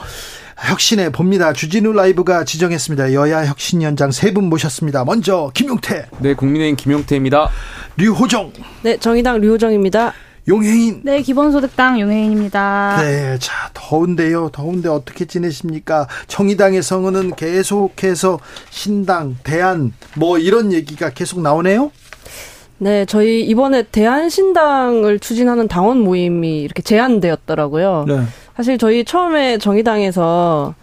[0.58, 1.52] 혁신해 봅니다.
[1.52, 3.12] 주진우 라이브가 지정했습니다.
[3.12, 5.04] 여야 혁신위원장 세 분 모셨습니다.
[5.04, 7.50] 먼저 김용태, 네, 국민의힘 김용태입니다.
[7.98, 8.54] 류호정,
[8.84, 10.14] 네, 정의당 류호정입니다.
[10.50, 11.02] 용혜인.
[11.04, 12.98] 네, 기본소득당 용혜인입니다.
[13.02, 14.50] 네, 자 더운데요.
[14.52, 16.08] 더운데 어떻게 지내십니까?
[16.28, 18.40] 정의당의 성은은 계속해서
[18.72, 21.92] 신당, 대안 뭐 이런 얘기가 계속 나오네요.
[22.80, 28.06] 네, 저희 이번에 대한신당을 추진하는 당원 모임이 이렇게 제안되었더라고요.
[28.08, 28.22] 네.
[28.56, 30.74] 사실 저희 처음에 정의당에서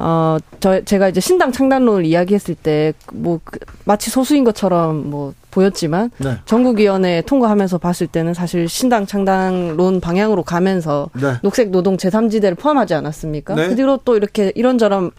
[0.00, 6.10] 어, 저, 제가 이제 신당 창단론을 이야기했을 때, 뭐, 그, 마치 소수인 것처럼 뭐, 보였지만,
[6.18, 6.36] 네.
[6.44, 11.34] 전국위원회 통과하면서 봤을 때는 사실 신당 창당론 방향으로 가면서, 네.
[11.42, 13.54] 녹색 노동 제3지대를 포함하지 않았습니까?
[13.54, 13.68] 네.
[13.68, 15.10] 그 뒤로 또 이렇게 이런저런,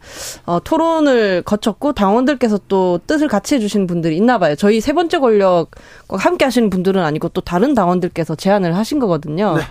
[0.45, 4.56] 어, 토론을 거쳤고, 당원들께서 또 뜻을 같이 해주신 분들이 있나 봐요.
[4.56, 9.56] 저희 세 번째 권력과 함께 하시는 분들은 아니고 또 다른 당원들께서 제안을 하신 거거든요.
[9.58, 9.62] 네.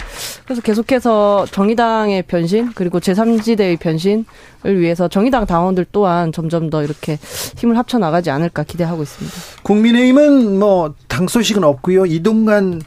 [0.44, 4.24] 그래서 계속해서 정의당의 변신, 그리고 제3지대의 변신을
[4.64, 7.18] 위해서 정의당 당원들 또한 점점 더 이렇게
[7.56, 9.36] 힘을 합쳐 나가지 않을까 기대하고 있습니다.
[9.62, 12.06] 국민의힘은 뭐 당 소식은 없고요.
[12.06, 12.80] 이동관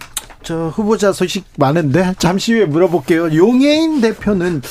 [0.44, 3.36] 저 후보자 소식 많은데 잠시 후에 물어볼게요.
[3.36, 4.62] 용해인 대표는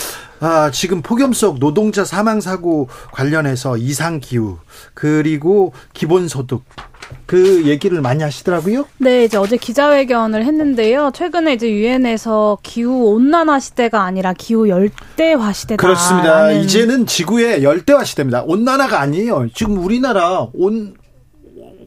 [0.40, 4.56] 아, 지금 폭염 속 노동자 사망 사고 관련해서 이상 기후
[4.94, 6.62] 그리고 기본 소득
[7.26, 8.86] 그 얘기를 많이 하시더라고요.
[8.98, 11.10] 네, 이제 어제 기자회견을 했는데요.
[11.12, 15.82] 최근에 이제 유엔에서 기후 온난화 시대가 아니라 기후 열대화 시대다.
[15.82, 16.50] 그렇습니다.
[16.52, 18.44] 이제는 지구의 열대화 시대입니다.
[18.46, 19.48] 온난화가 아니에요.
[19.54, 20.94] 지금 우리나라 온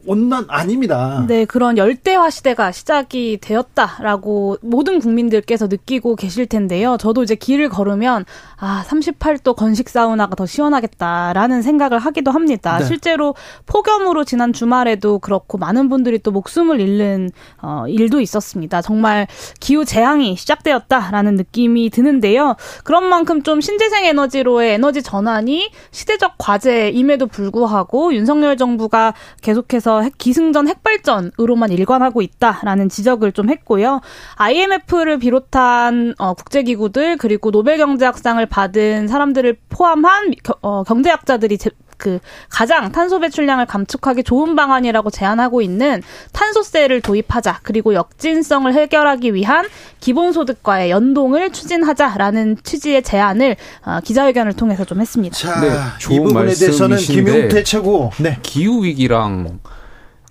[0.06, 1.24] 온난 아닙니다.
[1.26, 6.96] 네, 그런 열대화 시대가 시작이 되었다라고 모든 국민들께서 느끼고 계실 텐데요.
[6.98, 8.24] 저도 이제 길을 걸으면
[8.58, 12.78] 아, 38도 건식 사우나가 더 시원하겠다라는 생각을 하기도 합니다.
[12.78, 12.84] 네.
[12.84, 13.34] 실제로
[13.66, 17.30] 폭염으로 지난 주말에도 그렇고 많은 분들이 또 목숨을 잃는
[17.62, 18.82] 어, 일도 있었습니다.
[18.82, 19.26] 정말
[19.60, 22.56] 기후 재앙이 시작되었다라는 느낌이 드는데요.
[22.84, 30.18] 그런 만큼 좀 신재생 에너지로의 에너지 전환이 시대적 과제임에도 불구하고 윤석열 정부가 계속해서 대해서 핵,
[30.18, 34.00] 기승전 핵발전으로만 일관하고 있다라는 지적을 좀 했고요.
[34.36, 42.18] IMF를 비롯한 어, 국제기구들 그리고 노벨 경제학상을 받은 사람들을 포함한 겨, 어, 경제학자들이 제, 그
[42.48, 46.02] 가장 탄소 배출량을 감축하기 좋은 방안이라고 제안하고 있는
[46.32, 49.66] 탄소세를 도입하자 그리고 역진성을 해결하기 위한
[50.00, 55.36] 기본소득과의 연동을 추진하자라는 취지의 제안을 어, 기자회견을 통해서 좀 했습니다.
[55.36, 58.10] 자, 네, 이 좋은 부분에 대해서는 김용태 최고.
[58.18, 58.38] 네.
[58.42, 59.60] 기후 위기랑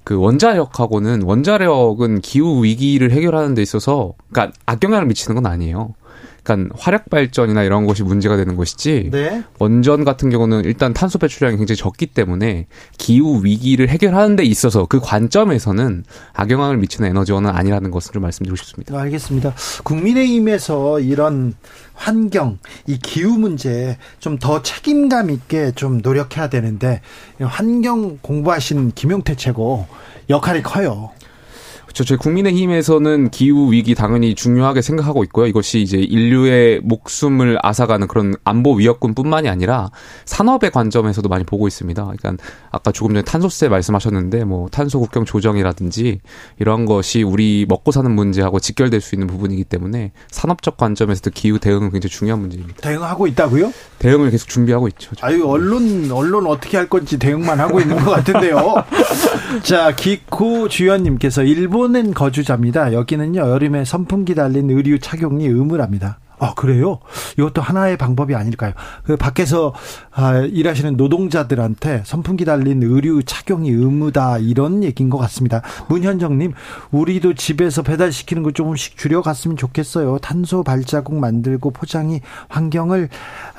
[0.03, 5.93] 그 원자력하고는 원자력은 기후 위기를 해결하는 데 있어서 그러니까 악영향을 미치는 건 아니에요.
[6.43, 9.43] 그러니까 화력 발전이나 이런 것이 문제가 되는 것이지 네.
[9.59, 14.99] 원전 같은 경우는 일단 탄소 배출량이 굉장히 적기 때문에 기후 위기를 해결하는 데 있어서 그
[14.99, 16.03] 관점에서는
[16.33, 18.99] 악영향을 미치는 에너지원은 아니라는 것을 좀 말씀드리고 싶습니다.
[18.99, 19.53] 알겠습니다.
[19.83, 21.55] 국민의힘에서 이런
[21.93, 26.99] 환경, 이 기후 문제 좀 더 책임감 있게 좀 노력해야 되는데
[27.39, 29.87] 환경 공부하신 김용태 최고
[30.29, 31.11] 역할이 커요.
[31.93, 32.05] 그렇죠.
[32.05, 35.45] 저희 국민의힘에서는 기후 위기 당연히 중요하게 생각하고 있고요.
[35.45, 39.91] 이것이 이제 인류의 목숨을 앗아가는 그런 안보 위협군뿐만이 아니라
[40.25, 42.03] 산업의 관점에서도 많이 보고 있습니다.
[42.03, 46.19] 그러니까 아까 조금 전에 탄소세 말씀하셨는데 뭐 탄소 국경 조정이라든지
[46.59, 51.91] 이런 것이 우리 먹고 사는 문제하고 직결될 수 있는 부분이기 때문에 산업적 관점에서도 기후 대응은
[51.91, 52.81] 굉장히 중요한 문제입니다.
[52.81, 53.71] 대응하고 있다고요?
[53.99, 55.11] 대응을 계속 준비하고 있죠.
[55.21, 58.83] 아유 언론 언론 어떻게 할 건지 대응만 하고 있는 것 같은데요.
[59.61, 62.93] 자 기코 주연님께서 일본 은 거주자입니다.
[62.93, 66.19] 여기는요 여름에 선풍기 달린 의류 착용이 의무랍니다.
[66.39, 66.99] 아 그래요?
[67.37, 68.73] 이것도 하나의 방법이 아닐까요?
[69.03, 69.73] 그 밖에서
[70.11, 75.61] 아, 일하시는 노동자들한테 선풍기 달린 의류 착용이 의무다 이런 얘기인 것 같습니다.
[75.87, 76.53] 문현정님,
[76.91, 80.17] 우리도 집에서 배달 시키는 거 조금씩 줄여갔으면 좋겠어요.
[80.19, 83.09] 탄소 발자국 만들고 포장이 환경을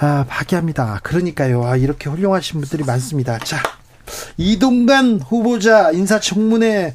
[0.00, 1.00] 아, 파괴합니다.
[1.02, 1.64] 그러니까요.
[1.64, 3.38] 아, 이렇게 훌륭하신 분들이 많습니다.
[3.38, 3.56] 자,
[4.36, 6.92] 이동관 후보자 인사청문회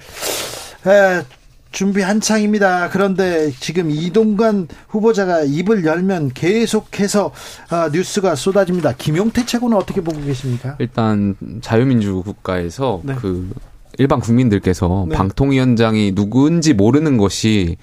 [0.90, 1.24] 에,
[1.72, 2.90] 준비 한창입니다.
[2.90, 7.32] 그런데 지금 이동관 후보자가 입을 열면 계속해서
[7.70, 8.94] 아, 뉴스가 쏟아집니다.
[8.98, 10.76] 김용태 최고는 어떻게 보고 계십니까?
[10.80, 13.14] 일단 자유민주 국가에서 네.
[13.16, 13.52] 그
[14.00, 15.16] 일반 국민들께서 네.
[15.16, 17.78] 방통위원장이 누구인지 모르는 것이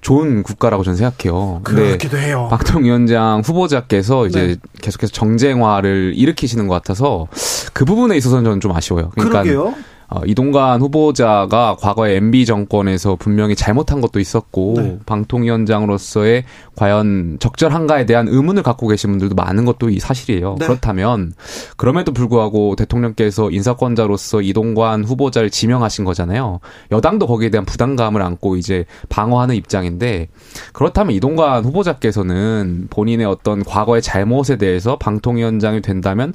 [0.00, 1.60] 좋은 국가라고 저는 생각해요.
[1.64, 2.46] 그렇기도 해요.
[2.50, 4.56] 방통위원장 후보자께서 이제 네.
[4.80, 7.26] 계속해서 정쟁화를 일으키시는 것 같아서
[7.72, 9.10] 그 부분에 있어서는 저는 좀 아쉬워요.
[9.10, 9.74] 그러니까 그러게요.
[10.08, 14.98] 어, 이동관 후보자가 과거에 MB 정권에서 분명히 잘못한 것도 있었고 네.
[15.04, 16.44] 방통위원장으로서의
[16.76, 20.56] 과연 적절한가에 대한 의문을 갖고 계신 분들도 많은 것도 이 사실이에요.
[20.60, 20.66] 네.
[20.66, 21.32] 그렇다면
[21.76, 26.60] 그럼에도 불구하고 대통령께서 인사권자로서 이동관 후보자를 지명하신 거잖아요.
[26.92, 30.28] 여당도 거기에 대한 부담감을 안고 이제 방어하는 입장인데
[30.72, 36.32] 그렇다면 이동관 후보자께서는 본인의 어떤 과거의 잘못에 대해서 방통위원장이 된다면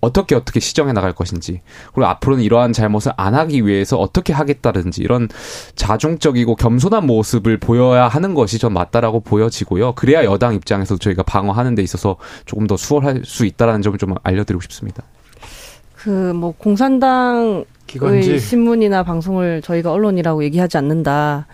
[0.00, 1.60] 어떻게 어떻게 시정해 나갈 것인지
[1.92, 5.28] 그리고 앞으로는 이러한 잘못을 안 하기 위해서 어떻게 하겠다든지 이런
[5.74, 9.92] 자중적이고 겸손한 모습을 보여야 하는 것이 전 맞다라고 보여지고요.
[9.94, 14.60] 그래야 여당 입장에서 저희가 방어하는 데 있어서 조금 더 수월할 수 있다라는 점을 좀 알려드리고
[14.62, 15.02] 싶습니다.
[15.96, 18.38] 그 뭐 공산당의 기관지.
[18.38, 21.46] 신문이나 방송을 저희가 언론이라고 얘기하지 않는다.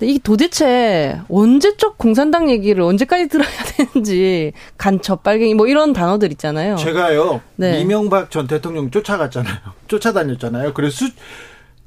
[0.00, 6.76] 이게 도대체 언제적 공산당 얘기를 언제까지 들어야 되는지 간첩, 빨갱이 뭐 이런 단어들 있잖아요.
[6.76, 7.80] 제가요 네.
[7.80, 9.56] 이명박 전 대통령 쫓아갔잖아요.
[9.88, 10.74] 쫓아다녔잖아요.
[10.74, 11.12] 그래서 수,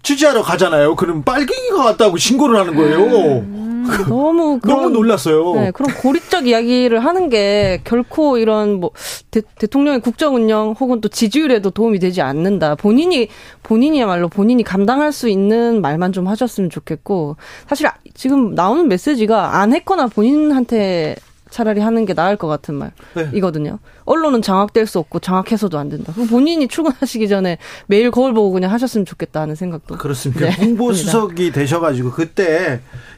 [0.03, 0.95] 취재하러 가잖아요.
[0.95, 3.66] 그럼 빨갱이가 왔다고 신고를 하는 거예요.
[4.07, 5.53] 너무 그런, 너무 놀랐어요.
[5.55, 8.91] 네, 그런 고립적 이야기를 하는 게 결코 이런 뭐
[9.31, 12.75] 대, 대통령의 국정 운영 혹은 또 지지율에도 도움이 되지 않는다.
[12.75, 13.27] 본인이
[13.63, 17.35] 본인이야말로 본인이 감당할 수 있는 말만 좀 하셨으면 좋겠고
[17.67, 21.15] 사실 아- 지금 나오는 메시지가 안 했거나 본인한테
[21.49, 22.91] 차라리 하는 게 나을 것 같은 네.
[23.15, 23.79] 말이거든요.
[24.05, 26.13] 언론은 장악될 수 없고 장악해서도 안 된다.
[26.29, 29.97] 본인이 출근하시기 전에 매일 거울 보고 그냥 하셨으면 좋겠다 하는 생각도.
[29.97, 30.49] 그렇습니다.
[30.49, 33.16] 네, 홍보 수석이 되셔가지고 그때 어,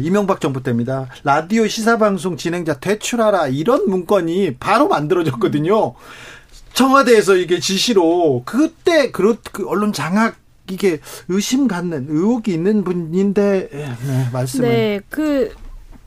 [0.00, 1.08] 이명박 정부 때입니다.
[1.22, 5.94] 라디오 시사방송 진행자 퇴출하라 이런 문건이 바로 만들어졌거든요.
[6.74, 10.36] 청와대에서 이게 지시로 그때 그렇 그 언론 장악
[10.70, 15.54] 이게 의심 갖는 의혹이 있는 분인데 예, 네, 말씀을 네, 그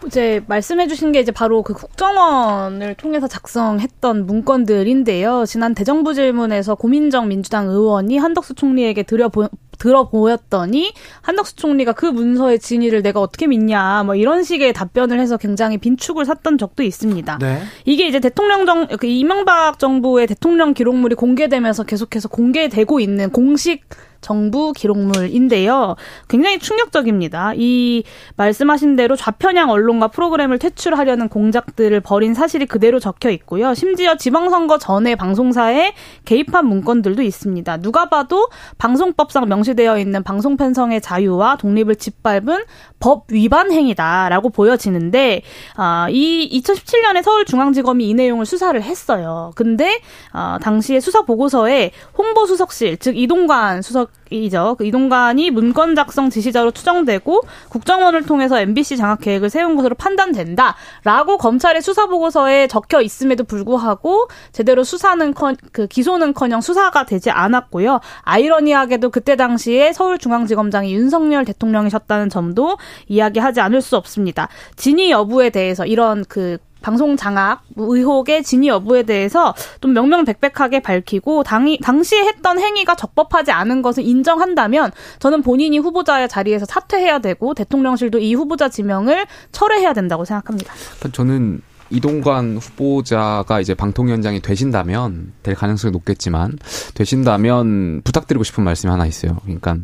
[0.06, 5.46] 이제 말씀해주신 게 이제 바로 그 국정원을 통해서 작성했던 문건들인데요.
[5.48, 13.02] 지난 대정부 질문에서 고민정 민주당 의원이 한덕수 총리에게 들여보, 들어보였더니 한덕수 총리가 그 문서의 진위를
[13.02, 17.38] 내가 어떻게 믿냐 뭐 이런 식의 답변을 해서 굉장히 빈축을 샀던 적도 있습니다.
[17.40, 17.62] 네.
[17.86, 23.84] 이게 이제 대통령 정, 그 이명박 정부의 대통령 기록물이 공개되면서 계속해서 공개되고 있는 공식
[24.28, 25.96] 정부 기록물인데요.
[26.28, 27.54] 굉장히 충격적입니다.
[27.56, 28.04] 이
[28.36, 33.74] 말씀하신 대로 좌편향 언론과 프로그램을 퇴출하려는 공작들을 벌인 사실이 그대로 적혀 있고요.
[33.74, 35.94] 심지어 지방선거 전에 방송사에
[36.26, 37.78] 개입한 문건들도 있습니다.
[37.78, 42.66] 누가 봐도 방송법상 명시되어 있는 방송 편성의 자유와 독립을 짓밟은
[43.00, 45.42] 법 위반 행위다라고 보여지는데
[45.76, 49.52] 아, 이 2017년에 서울중앙지검이 이 내용을 수사를 했어요.
[49.56, 50.00] 근데
[50.32, 54.76] 아, 당시에 수사 보고서에 홍보수석실 즉 이동관 수석이죠.
[54.78, 61.82] 그 이동관이 문건 작성 지시자로 추정되고 국정원을 통해서 MBC 장악 계획을 세운 것으로 판단된다라고 검찰의
[61.82, 68.00] 수사 보고서에 적혀 있음에도 불구하고 제대로 수사는 커, 그 기소는커녕 수사가 되지 않았고요.
[68.22, 72.78] 아이러니하게도 그때 당시에 서울중앙지검장이 윤석열 대통령이셨다는 점도
[73.08, 74.48] 이야기하지 않을 수 없습니다.
[74.76, 81.80] 진위 여부에 대해서 이런 그 방송 장악 의혹의 진위 여부에 대해서 좀 명명백백하게 밝히고 당이
[81.82, 88.34] 당시에 했던 행위가 적법하지 않은 것을 인정한다면 저는 본인이 후보자의 자리에서 사퇴해야 되고 대통령실도 이
[88.36, 90.74] 후보자 지명을 철회해야 된다고 생각합니다.
[91.12, 96.58] 저는 이동관 후보자가 이제 방통위원장이 되신다면 될 가능성이 높겠지만
[96.94, 99.38] 되신다면 부탁드리고 싶은 말씀이 하나 있어요.
[99.44, 99.78] 그러니까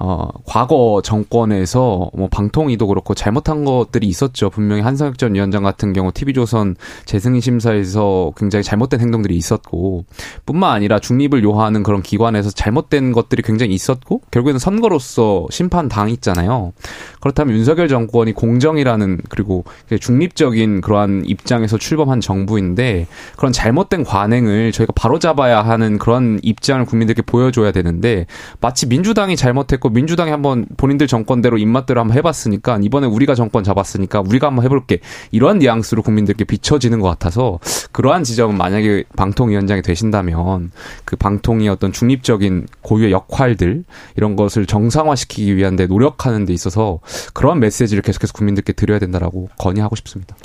[0.00, 4.48] 어, 과거 정권에서 뭐 방통위도 그렇고 잘못한 것들이 있었죠.
[4.48, 10.04] 분명히 한상혁 전 위원장 같은 경우 TV조선 재승인 심사에서 굉장히 잘못된 행동들이 있었고
[10.46, 16.72] 뿐만 아니라 중립을 요하는 그런 기관에서 잘못된 것들이 굉장히 있었고 결국에는 선거로서 심판 당했잖아요.
[17.20, 19.64] 그렇다면 윤석열 정권이 공정이라는 그리고
[19.98, 27.72] 중립적인 그러한 입장에서 출범한 정부인데 그런 잘못된 관행을 저희가 바로잡아야 하는 그런 입장을 국민들께 보여줘야
[27.72, 28.26] 되는데
[28.60, 34.20] 마치 민주당이 잘못했고 그 민주당이 한번 본인들 정권대로 입맛대로 한번 해봤으니까 이번에 우리가 정권 잡았으니까
[34.20, 37.58] 우리가 한번 해볼게 이러한 뉘앙스로 국민들께 비춰지는 것 같아서
[37.92, 40.72] 그러한 지점은 만약에 방통위원장이 되신다면
[41.06, 43.84] 그 방통위 어떤 중립적인 고유의 역할들
[44.16, 47.00] 이런 것을 정상화시키기 위한 데 노력하는 데 있어서
[47.32, 50.36] 그러한 메시지를 계속해서 국민들께 드려야 된다라고 건의하고 싶습니다.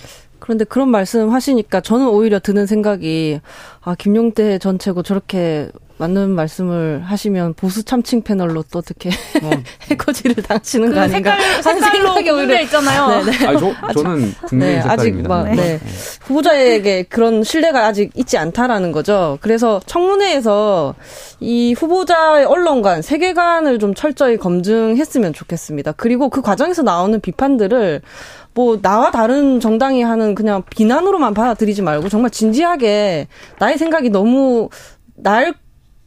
[0.44, 3.40] 그런데 그런 말씀 하시니까 저는 오히려 드는 생각이
[3.80, 9.52] 아 김용태 전 최고 저렇게 맞는 말씀을 하시면 보수 참칭 패널로 또 어떻게 어.
[9.90, 13.24] 해코지를 당치는 그 거 아닌가 색깔, 생각이 오히려 있잖아요.
[13.24, 13.48] 네네.
[13.48, 15.56] 아니, 저, 저는 국민 네, 아직 막 네.
[15.56, 15.80] 네.
[16.24, 19.38] 후보자에게 그런 신뢰가 아직 있지 않다라는 거죠.
[19.40, 20.96] 그래서 청문회에서
[21.40, 25.94] 이 후보자의 언론관 세계관을 좀 철저히 검증했으면 좋겠습니다.
[25.94, 28.02] 그리고 그 과정에서 나오는 비판들을
[28.54, 33.28] 뭐 나와 다른 정당이 하는 그냥 비난으로만 받아들이지 말고 정말 진지하게
[33.60, 34.70] 나의 생각이 너무
[35.16, 35.54] 날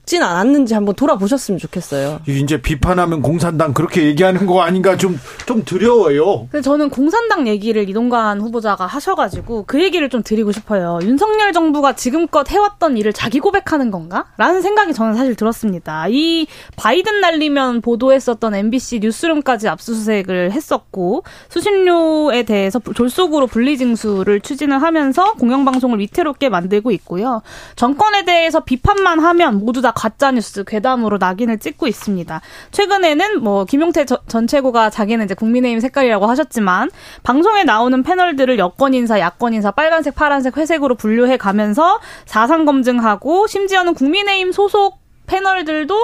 [0.07, 2.21] 진 않았는지 한번 돌아보셨으면 좋겠어요.
[2.29, 6.47] 이제 비판하면 공산당 그렇게 얘기하는 거 아닌가 좀, 좀 두려워요.
[6.49, 11.01] 근데 저는 공산당 얘기를 이동관 후보자가 하셔가지고 그 얘기를 좀 드리고 싶어요.
[11.03, 14.27] 윤석열 정부가 지금껏 해왔던 일을 자기 고백하는 건가?
[14.37, 16.07] 라는 생각이 저는 사실 들었습니다.
[16.09, 16.47] 이
[16.77, 26.49] 바이든 날리면 보도했었던 MBC 뉴스룸까지 압수수색을 했었고 수신료에 대해서 졸속으로 분리징수를 추진을 하면서 공영방송을 위태롭게
[26.49, 27.43] 만들고 있고요.
[27.75, 32.41] 정권에 대해서 비판만 하면 모두 다 가짜 뉴스 괴담으로 낙인을 찍고 있습니다.
[32.71, 36.91] 최근에는 뭐 김용태 전 최고가 자기는 이제 국민의힘 색깔이라고 하셨지만
[37.23, 43.95] 방송에 나오는 패널들을 여권 인사, 야권 인사, 빨간색, 파란색, 회색으로 분류해 가면서 사상 검증하고 심지어는
[43.95, 45.95] 국민의힘 소속 패널들도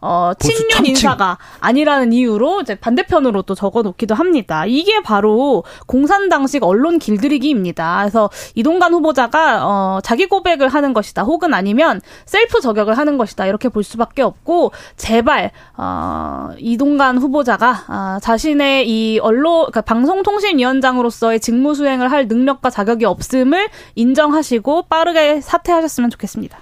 [0.00, 4.64] 어, 친윤 인사가 아니라는 이유로 이제 반대편으로 또 적어 놓기도 합니다.
[4.66, 7.98] 이게 바로 공산당식 언론 길들이기입니다.
[8.02, 11.24] 그래서 이동관 후보자가 어, 자기 고백을 하는 것이다.
[11.24, 13.46] 혹은 아니면 셀프 저격을 하는 것이다.
[13.46, 21.74] 이렇게 볼 수밖에 없고 제발 어, 이동관 후보자가 어, 자신의 이 언론 그러니까 방송통신위원장으로서의 직무
[21.74, 26.58] 수행을 할 능력과 자격이 없음을 인정하시고 빠르게 사퇴하셨으면 좋겠습니다.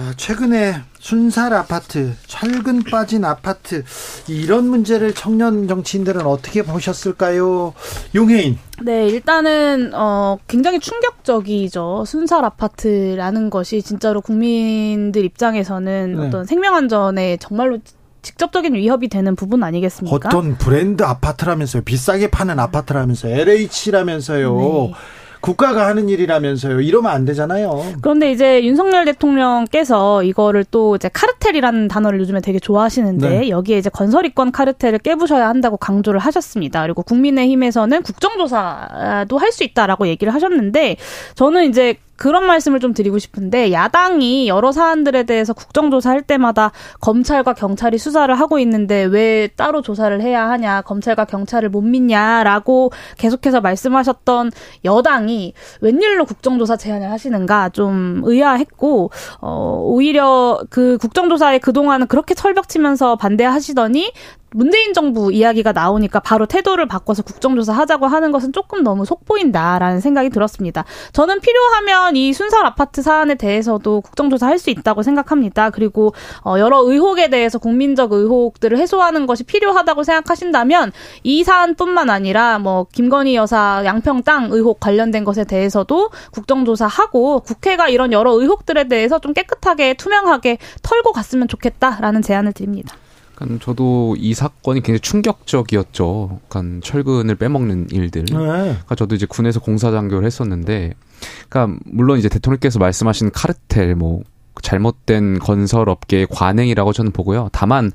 [0.00, 3.82] 아, 최근에 순살 아파트, 철근 빠진 아파트
[4.28, 7.74] 이런 문제를 청년 정치인들은 어떻게 보셨을까요?
[8.14, 8.58] 용혜인.
[8.80, 12.04] 네, 일단은 어 굉장히 충격적이죠.
[12.06, 16.26] 순살 아파트라는 것이 진짜로 국민들 입장에서는 네.
[16.28, 17.80] 어떤 생명 안전에 정말로
[18.22, 20.28] 직접적인 위협이 되는 부분 아니겠습니까?
[20.28, 21.82] 어떤 브랜드 아파트라면서요.
[21.82, 23.34] 비싸게 파는 아파트라면서요.
[23.34, 24.56] LH라면서요.
[24.56, 24.94] 네.
[25.40, 26.80] 국가가 하는 일이라면서요.
[26.80, 27.82] 이러면 안 되잖아요.
[28.00, 33.48] 그런데 이제 윤석열 대통령께서 이거를 또 이제 카르텔이라는 단어를 요즘에 되게 좋아하시는데 네.
[33.48, 36.82] 여기에 이제 건설이권 카르텔을 깨부셔야 한다고 강조를 하셨습니다.
[36.82, 40.96] 그리고 국민의힘에서는 국정조사도 할 수 있다라고 얘기를 하셨는데
[41.34, 47.96] 저는 이제 그런 말씀을 좀 드리고 싶은데 야당이 여러 사안들에 대해서 국정조사할 때마다 검찰과 경찰이
[47.96, 54.50] 수사를 하고 있는데 왜 따로 조사를 해야 하냐 검찰과 경찰을 못 믿냐라고 계속해서 말씀하셨던
[54.84, 59.10] 여당이 웬일로 국정조사 제안을 하시는가 좀 의아했고
[59.40, 64.12] 어 오히려 그 국정조사에 그동안은 그렇게 철벽치면서 반대하시더니
[64.58, 70.30] 문재인 정부 이야기가 나오니까 바로 태도를 바꿔서 국정조사 하자고 하는 것은 조금 너무 속보인다라는 생각이
[70.30, 70.84] 들었습니다.
[71.12, 75.70] 저는 필요하면 이 순살 아파트 사안에 대해서도 국정조사 할 수 있다고 생각합니다.
[75.70, 76.12] 그리고
[76.44, 80.90] 어 여러 의혹에 대해서 국민적 의혹들을 해소하는 것이 필요하다고 생각하신다면
[81.22, 88.12] 이 사안뿐만 아니라 뭐 김건희 여사 양평 땅 의혹 관련된 것에 대해서도 국정조사하고 국회가 이런
[88.12, 92.96] 여러 의혹들에 대해서 좀 깨끗하게 투명하게 털고 갔으면 좋겠다라는 제안을 드립니다.
[93.38, 96.40] 그러니까 저도 이 사건이 굉장히 충격적이었죠.
[96.48, 98.24] 그러니까 철근을 빼먹는 일들.
[98.24, 98.34] 네.
[98.34, 100.94] 그러니까 저도 이제 군에서 공사 장교를 했었는데,
[101.48, 104.22] 그러니까 물론 이제 대통령께서 말씀하신 카르텔 뭐
[104.60, 107.48] 잘못된 건설업계의 관행이라고 저는 보고요.
[107.52, 107.92] 다만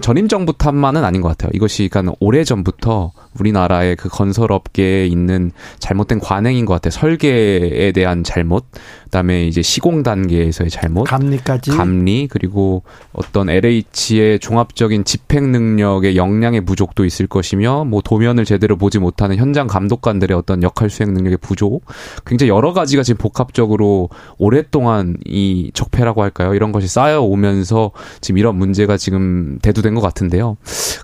[0.00, 1.50] 전임 정부 탓만은 아닌 것 같아요.
[1.52, 6.90] 이것이 그러니까 오래 전부터 우리나라의 그 건설업계에 있는 잘못된 관행인 것 같아요.
[6.90, 8.64] 설계에 대한 잘못,
[9.04, 12.82] 그다음에 이제 시공 단계에서의 잘못, 감리까지, 감리 그리고
[13.12, 19.66] 어떤 LH의 종합적인 집행 능력의 역량의 부족도 있을 것이며, 뭐 도면을 제대로 보지 못하는 현장
[19.66, 21.84] 감독관들의 어떤 역할 수행 능력의 부족,
[22.26, 24.08] 굉장히 여러 가지가 지금 복합적으로
[24.38, 26.54] 오랫동안 이 적폐라고 할까요?
[26.54, 30.56] 이런 것이 쌓여 오면서 지금 이런 문제가 지금 대두된 것 같은데요.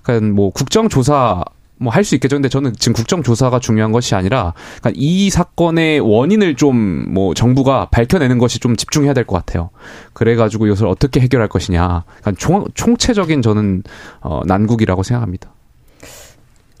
[0.03, 1.43] 그러니까 뭐 국정조사
[1.83, 2.35] 뭐 할 수 있겠죠.
[2.35, 8.37] 근데 저는 지금 국정조사가 중요한 것이 아니라 그러니까 이 사건의 원인을 좀 뭐 정부가 밝혀내는
[8.39, 9.69] 것이 좀 집중해야 될 것 같아요.
[10.13, 12.03] 그래가지고 이것을 어떻게 해결할 것이냐.
[12.21, 13.83] 그러니까 총, 총체적인 저는
[14.21, 15.51] 어, 난국이라고 생각합니다.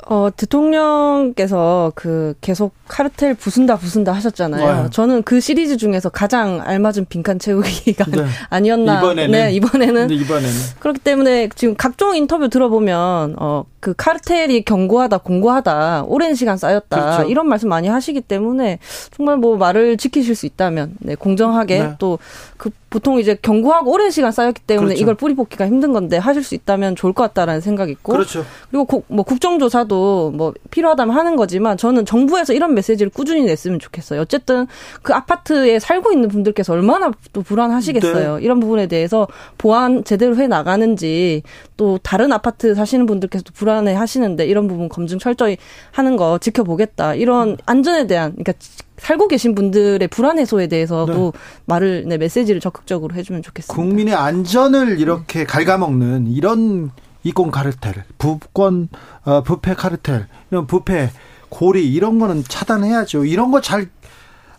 [0.05, 4.83] 어, 대통령께서 그 계속 카르텔 부순다 부순다 하셨잖아요.
[4.83, 4.89] 네.
[4.91, 8.25] 저는 그 시리즈 중에서 가장 알맞은 빈칸 채우기가 네.
[8.49, 8.97] 아니었나.
[8.99, 9.31] 이번에는.
[9.31, 10.09] 네, 이번에는.
[10.09, 10.51] 이번에는.
[10.79, 17.15] 그렇기 때문에 지금 각종 인터뷰 들어보면, 어, 그 카르텔이 견고하다, 공고하다, 오랜 시간 쌓였다.
[17.17, 17.29] 그렇죠.
[17.29, 18.79] 이런 말씀 많이 하시기 때문에
[19.11, 21.95] 정말 뭐 말을 지키실 수 있다면, 네, 공정하게 네.
[21.99, 25.01] 또그 보통 이제 경고하고 오랜 시간 쌓였기 때문에 그렇죠.
[25.01, 28.45] 이걸 뿌리 뽑기가 힘든 건데 하실 수 있다면 좋을 것 같다라는 생각이 있고 그렇죠.
[28.69, 34.21] 그리고 고, 뭐 국정조사도 뭐 필요하다면 하는 거지만 저는 정부에서 이런 메시지를 꾸준히 냈으면 좋겠어요.
[34.21, 34.67] 어쨌든
[35.01, 38.37] 그 아파트에 살고 있는 분들께서 얼마나 또 불안하시겠어요.
[38.37, 38.43] 네.
[38.43, 39.27] 이런 부분에 대해서
[39.57, 41.41] 보안 제대로 해 나가는지
[41.77, 45.57] 또 다른 아파트 사시는 분들께서도 불안 해 하시는데 이런 부분 검증 철저히
[45.91, 47.15] 하는 거 지켜보겠다.
[47.15, 48.53] 이런 안전에 대한 그러니까
[48.97, 51.39] 살고 계신 분들의 불안 해소에 대해서도 네.
[51.65, 53.75] 말을 네, 메시지를 적극적으로 해주면 좋겠습니다.
[53.75, 56.91] 국민의 안전을 이렇게 갉아먹는 이런
[57.23, 58.89] 이권 카르텔, 부권
[59.23, 61.09] 어, 부패 카르텔, 이런 부패
[61.49, 63.25] 고리 이런 거는 차단해야죠.
[63.25, 63.89] 이런 거잘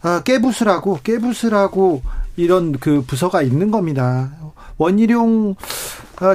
[0.02, 2.02] 어, 깨부수라고 깨부수라고
[2.36, 4.32] 이런 그 부서가 있는 겁니다.
[4.76, 5.56] 원희룡 어,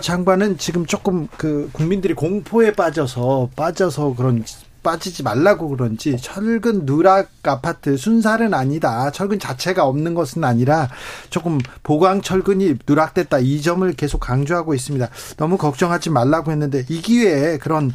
[0.01, 4.43] 장관은 지금 조금 그 국민들이 공포에 빠져서 빠져서 그런
[4.83, 9.11] 빠지지 말라고 그런지 철근 누락 아파트 순살은 아니다.
[9.11, 10.89] 철근 자체가 없는 것은 아니라
[11.29, 13.39] 조금 보강 철근이 누락됐다.
[13.39, 15.09] 이 점을 계속 강조하고 있습니다.
[15.37, 17.91] 너무 걱정하지 말라고 했는데 이 기회에 그런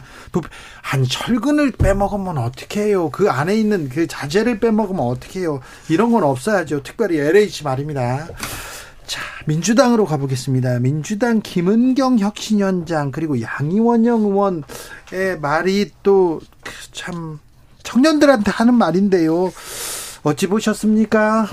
[0.82, 3.10] 한 철근을 빼먹으면 어떻게 해요?
[3.10, 5.60] 그 안에 있는 그 자재를 빼먹으면 어떻게 해요?
[5.88, 6.82] 이런 건 없어야죠.
[6.82, 8.28] 특별히 LH 말입니다.
[9.06, 10.78] 자, 민주당으로 가보겠습니다.
[10.80, 16.40] 민주당 김은경 혁신위원장 그리고 양이원영 의원의 말이 또
[16.92, 17.38] 참
[17.82, 19.52] 청년들한테 하는 말인데요.
[20.22, 21.48] 어찌 보셨습니까?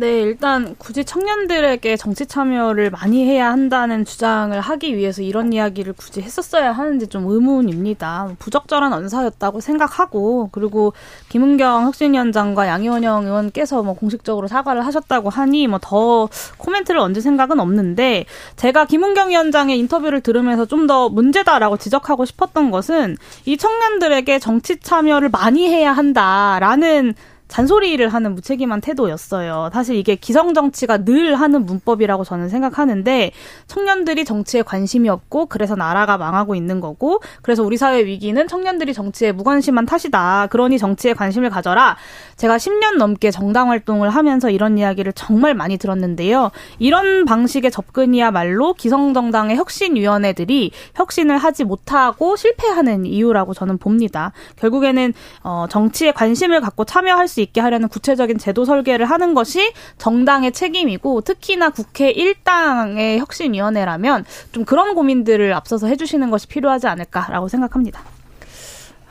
[0.00, 6.22] 네, 일단 굳이 청년들에게 정치 참여를 많이 해야 한다는 주장을 하기 위해서 이런 이야기를 굳이
[6.22, 8.30] 했었어야 하는지 좀 의문입니다.
[8.38, 10.94] 부적절한 언사였다고 생각하고 그리고
[11.28, 18.24] 김은경 혁신위원장과 양희원영 의원께서 뭐 공식적으로 사과를 하셨다고 하니 뭐 더 코멘트를 얹을 생각은 없는데
[18.56, 25.28] 제가 김은경 위원장의 인터뷰를 들으면서 좀 더 문제다라고 지적하고 싶었던 것은 이 청년들에게 정치 참여를
[25.28, 27.14] 많이 해야 한다라는
[27.50, 29.70] 잔소리를 하는 무책임한 태도였어요.
[29.72, 33.32] 사실 이게 기성 정치가 늘 하는 문법이라고 저는 생각하는데
[33.66, 39.32] 청년들이 정치에 관심이 없고 그래서 나라가 망하고 있는 거고 그래서 우리 사회 위기는 청년들이 정치에
[39.32, 40.46] 무관심한 탓이다.
[40.50, 41.96] 그러니 정치에 관심을 가져라.
[42.36, 46.50] 제가 10년 넘게 정당 활동을 하면서 이런 이야기를 정말 많이 들었는데요.
[46.78, 54.32] 이런 방식의 접근이야말로 기성정당의 혁신위원회들이 혁신을 하지 못하고 실패하는 이유라고 저는 봅니다.
[54.56, 60.52] 결국에는 어, 정치에 관심을 갖고 참여할 수 있게 하려는 구체적인 제도 설계를 하는 것이 정당의
[60.52, 68.02] 책임이고 특히나 국회 1당의 혁신위원회라면 좀 그런 고민들을 앞서서 해주시는 것이 필요하지 않을까라고 생각합니다.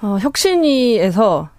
[0.02, 1.50] 어, 혁신위에서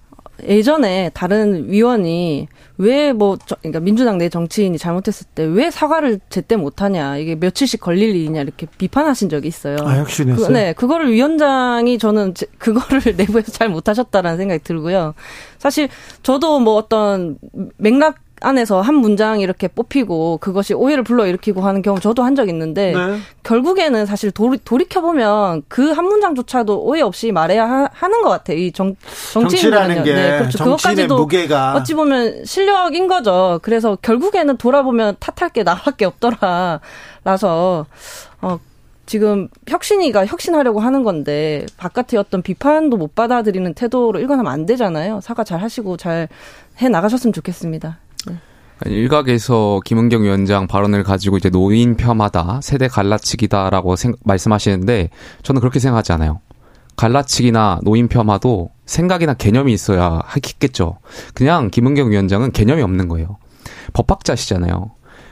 [0.45, 2.49] 예전에 다른 위원이
[2.81, 8.17] 왜 뭐 그러니까 민주당 내 정치인이 잘못했을 때 왜 사과를 제때 못하냐 이게 며칠씩 걸릴
[8.17, 9.77] 일이냐 이렇게 비판하신 적이 있어요.
[9.83, 10.47] 아, 혁신했어요?
[10.47, 15.15] 그, 네, 그거를 위원장이 저는 제- 그거를 내부에서 잘 못하셨다라는 생각이 들고요.
[15.59, 15.89] 사실
[16.23, 17.37] 저도 뭐 어떤
[17.77, 22.93] 맥락 안에서 한 문장 이렇게 뽑히고 그것이 오해를 불러일으키고 하는 경우 저도 한 적 있는데
[22.93, 23.19] 네.
[23.43, 28.57] 결국에는 사실 돌이, 돌이켜보면 그 한 문장조차도 오해 없이 말해야 하, 는것 같아요.
[28.57, 28.95] 이 정,
[29.33, 30.65] 정치인이라는 게 네, 그렇죠.
[30.65, 33.59] 그것까지도 무게가 어찌 보면 실력인 거죠.
[33.63, 36.81] 그래서 결국에는 돌아보면 탓할 게 나밖에 없더라.
[37.25, 37.87] 라서
[38.41, 38.59] 어
[39.07, 45.21] 지금 혁신이가 혁신하려고 하는 건데 바깥의 어떤 비판도 못 받아들이는 태도로 일관하면 안 되잖아요.
[45.21, 46.29] 사과 잘 하시고 잘
[46.81, 47.99] 해 나가셨으면 좋겠습니다.
[48.87, 55.11] 일각에서 김은경 위원장 발언을 가지고 이제 노인 폄하다, 세대 갈라치기다라고 생- 말씀하시는데
[55.43, 56.41] 저는 그렇게 생각하지 않아요.
[56.97, 60.99] 갈라치기나 노인 폄하도 생각이나 개념이 있어야 하겠죠.
[61.35, 63.39] 그냥 김은경 위원장은 개념이 없는 거예요.
[63.93, 64.91] 법학자시잖아요.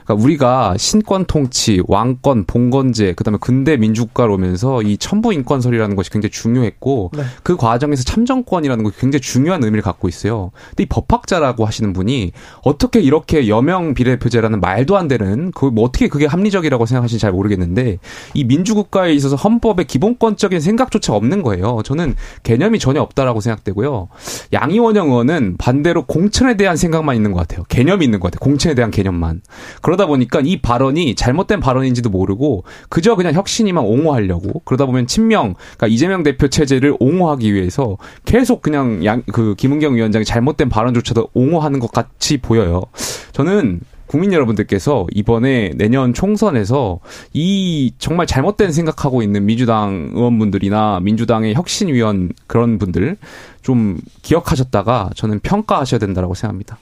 [0.09, 6.31] 그러니까 우리가 신권 통치, 왕권, 봉건제, 그다음에 근대 민주국가로 오면서 이 천부 인권설이라는 것이 굉장히
[6.31, 7.23] 중요했고 네.
[7.43, 10.49] 그 과정에서 참정권이라는 것이 굉장히 중요한 의미를 갖고 있어요.
[10.69, 12.31] 근데 이 법학자라고 하시는 분이
[12.63, 17.99] 어떻게 이렇게 여명 비례표제라는 말도 안 되는 그 뭐 어떻게 그게 합리적이라고 생각하시는지 잘 모르겠는데
[18.33, 21.81] 이 민주국가에 있어서 헌법의 기본권적인 생각조차 없는 거예요.
[21.85, 24.07] 저는 개념이 전혀 없다라고 생각되고요.
[24.51, 27.65] 양이원영 의원은 반대로 공천에 대한 생각만 있는 것 같아요.
[27.69, 28.39] 개념이 있는 것 같아요.
[28.39, 29.41] 공천에 대한 개념만.
[29.83, 35.87] 그러다 보니까 이 발언이 잘못된 발언인지도 모르고 그저 그냥 혁신이만 옹호하려고 그러다 보면 친명, 그러니까
[35.87, 41.91] 이재명 대표 체제를 옹호하기 위해서 계속 그냥 양, 그 김은경 위원장이 잘못된 발언조차도 옹호하는 것
[41.91, 42.83] 같이 보여요.
[43.31, 46.99] 저는 국민 여러분들께서 이번에 내년 총선에서
[47.31, 53.17] 이 정말 잘못된 생각하고 있는 민주당 의원분들이나 민주당의 혁신위원 그런 분들
[53.61, 56.79] 좀 기억하셨다가 저는 평가하셔야 된다고 생각합니다.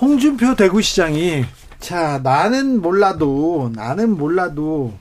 [0.00, 1.44] 홍준표 대구시장이
[1.82, 4.92] 자 나는 몰라도 나는 몰라도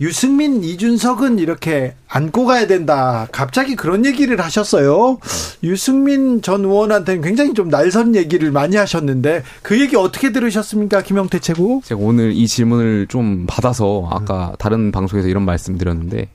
[0.00, 3.26] 유승민 이준석은 이렇게 안고 가야 된다.
[3.32, 5.18] 갑자기 그런 얘기를 하셨어요.
[5.62, 11.82] 유승민 전 의원한테는 굉장히 좀 날선 얘기를 많이 하셨는데 그 얘기 어떻게 들으셨습니까, 김영태 최고?
[11.84, 16.28] 제가 오늘 이 질문을 좀 받아서 아까 다른 방송에서 이런 말씀 드렸는데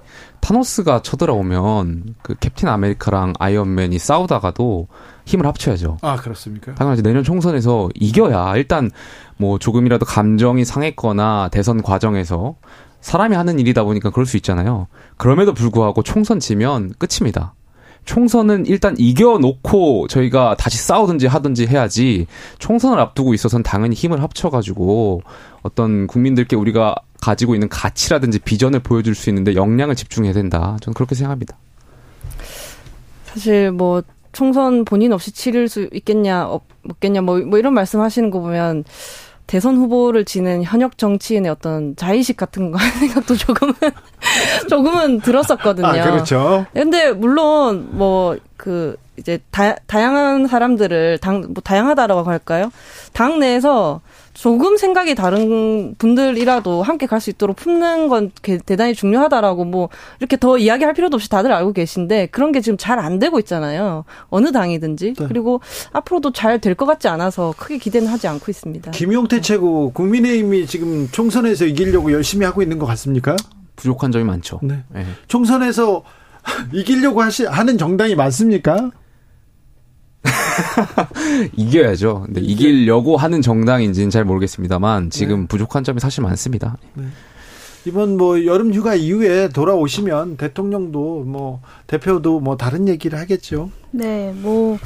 [0.44, 4.90] 타노스가 쳐들어오면 그 캡틴 아메리카랑 아이언맨이 싸우다가도
[5.26, 6.00] 힘을 합쳐야죠.
[6.02, 6.76] 아 그렇습니까?
[6.76, 8.92] 당연하지 내년 총선에서 이겨야 일단
[9.38, 12.56] 뭐 조금이라도 감정이 상했거나 대선 과정에서
[13.00, 14.88] 사람이 하는 일이다 보니까 그럴 수 있잖아요.
[15.16, 17.54] 그럼에도 불구하고 총선 지면 끝입니다.
[18.04, 22.28] 총선은 일단 이겨놓고 저희가 다시 싸우든지 하든지 해야지
[22.60, 25.22] 총선을 앞두고 있어서는 당연히 힘을 합쳐가지고
[25.62, 30.78] 어떤 국민들께 우리가 가지고 있는 가치라든지 비전을 보여줄 수 있는데 역량을 집중해야 된다.
[30.82, 31.56] 저는 그렇게 생각합니다.
[33.26, 34.04] 사실 뭐
[34.34, 38.84] 총선 본인 없이 치를 수 있겠냐 없, 없겠냐 뭐, 뭐 이런 말씀하시는 거 보면
[39.48, 43.74] 대선 후보를 지낸 현역 정치인의 어떤 자의식 같은 거 하는 생각도 조금은
[44.70, 45.88] 조금은 들었었거든요.
[45.88, 46.66] 아 그렇죠.
[46.74, 52.72] 근데 물론 뭐 그 이제 다, 다양한 사람들을 당 뭐 다양하다라고 할까요?
[53.12, 54.00] 당 내에서
[54.34, 60.36] 조금 생각이 다른 분들이라도 함께 갈 수 있도록 품는 건 게- 대단히 중요하다라고 뭐 이렇게
[60.38, 64.04] 더 이야기할 필요도 없이 다들 알고 계신데 그런 게 지금 잘 안 되고 있잖아요.
[64.30, 65.26] 어느 당이든지 네.
[65.28, 65.62] 그리고
[65.94, 68.92] 앞으로도 잘 될 것 같지 않아서 크게 기대는 하지 않고 있습니다.
[68.92, 73.36] 김용태 최고 국민의힘이 지금 총선에서 이기려고 열심히 하고 있는 것 같습니까?
[73.76, 74.60] 부족한 점이 많죠.
[74.64, 74.84] 네.
[74.96, 75.06] 예.
[75.28, 76.04] 총선에서
[76.74, 78.92] 이기려고 하시, 하는 정당이 많습니까?
[81.56, 82.24] 이겨야죠.
[82.26, 86.78] 근데 이기려고 하는 정당인지는 잘 모르겠습니다만 지금 부족한 점이 사실 많습니다.
[87.86, 93.70] 이번 뭐 여름 휴가 이후에 돌아오시면 대통령도 뭐 대표도 뭐 다른 얘기를 하겠죠.
[93.92, 94.78] 네, 뭐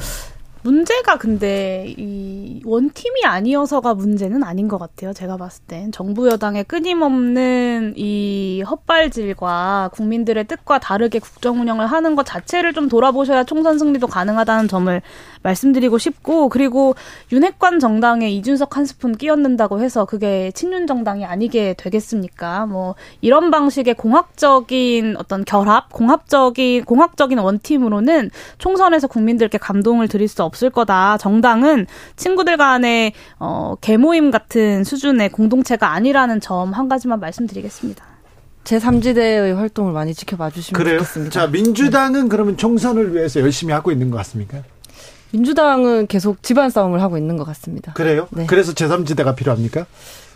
[0.62, 5.12] 문제가 근데 이 원팀이 아니어서가 문제는 아닌 것 같아요.
[5.12, 12.26] 제가 봤을 땐 정부 여당의 끊임없는 이 헛발질과 국민들의 뜻과 다르게 국정 운영을 하는 것
[12.26, 15.02] 자체를 좀 돌아보셔야 총선 승리도 가능하다는 점을
[15.42, 16.94] 말씀드리고 싶고 그리고
[17.32, 22.66] 윤핵관 정당에 이준석 한 스푼 끼얹는다고 해서 그게 친윤 정당이 아니게 되겠습니까?
[22.66, 30.70] 뭐 이런 방식의 공학적인 어떤 결합, 공합적인 공학적인 원팀으로는 총선에서 국민들께 감동을 드릴 수 없을
[30.70, 31.16] 거다.
[31.18, 31.86] 정당은
[32.16, 38.04] 친구들 간의 어 개모임 같은 수준의 공동체가 아니라는 점 한 가지만 말씀드리겠습니다.
[38.64, 40.98] 제3지대의 활동을 많이 지켜봐 주시면 그래요?
[40.98, 41.30] 좋겠습니다.
[41.32, 44.58] 자, 민주당은 그러면 총선을 위해서 열심히 하고 있는 것 같습니까?
[45.30, 47.92] 민주당은 계속 집안 싸움을 하고 있는 것 같습니다.
[47.92, 48.28] 그래요?
[48.30, 48.46] 네.
[48.46, 49.86] 그래서 제3지대가 필요합니까?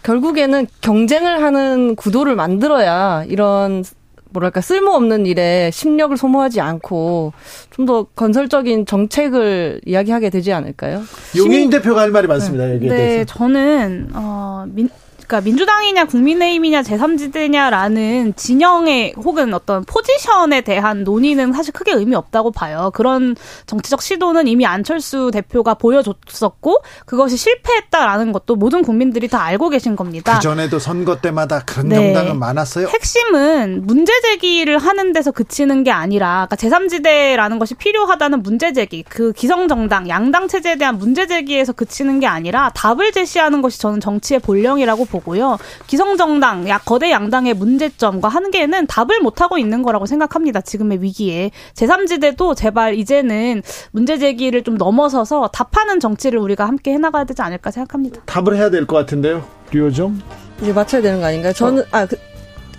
[0.03, 3.85] 결국에는 경쟁을 하는 구도를 만들어야 이런
[4.33, 7.33] 뭐랄까 쓸모없는 일에 심력을 소모하지 않고
[7.71, 11.03] 좀 더 건설적인 정책을 이야기하게 되지 않을까요?
[11.37, 12.73] 용인 대표가 할 말이 많습니다.
[12.75, 13.25] 여기에 네, 대해서.
[13.35, 14.89] 저는 어 민,
[15.33, 22.91] 그러니까 민주당이냐 국민의힘이냐 제3지대냐라는 진영의 혹은 어떤 포지션에 대한 논의는 사실 크게 의미 없다고 봐요.
[22.93, 29.97] 그런 정치적 시도는 이미 안철수 대표가 보여줬었고 그것이 실패했다라는 것도 모든 국민들이 다 알고 계신
[29.97, 30.35] 겁니다.
[30.35, 32.13] 그 전에도 선거 때마다 그런 네.
[32.13, 32.89] 정당은 많았어요.
[32.89, 39.33] 핵심은 문제 제기를 하는 데서 그치는 게 아니라 그러니까 제3지대라는 것이 필요하다는 문제 제기, 그
[39.33, 44.41] 기성 정당, 양당 체제에 대한 문제 제기에서 그치는 게 아니라 답을 제시하는 것이 저는 정치의
[44.41, 45.59] 본령이라고 보고 요.
[45.87, 50.61] 기성 정당, 야 거대 양당의 문제점과 한계는 답을 못 하고 있는 거라고 생각합니다.
[50.61, 53.63] 지금의 위기에 제3지대도 제발 이제는
[53.93, 58.23] 문제 제기를 좀 넘어서서 답하는 정치를 우리가 함께 해나가야 되지 않을까 생각합니다.
[58.27, 59.45] 답을 해야 될 것 같은데요.
[59.71, 60.21] 류호정.
[60.61, 61.53] 이제 맞춰야 되는 거 아닌가요?
[61.53, 62.17] 저는 아 그,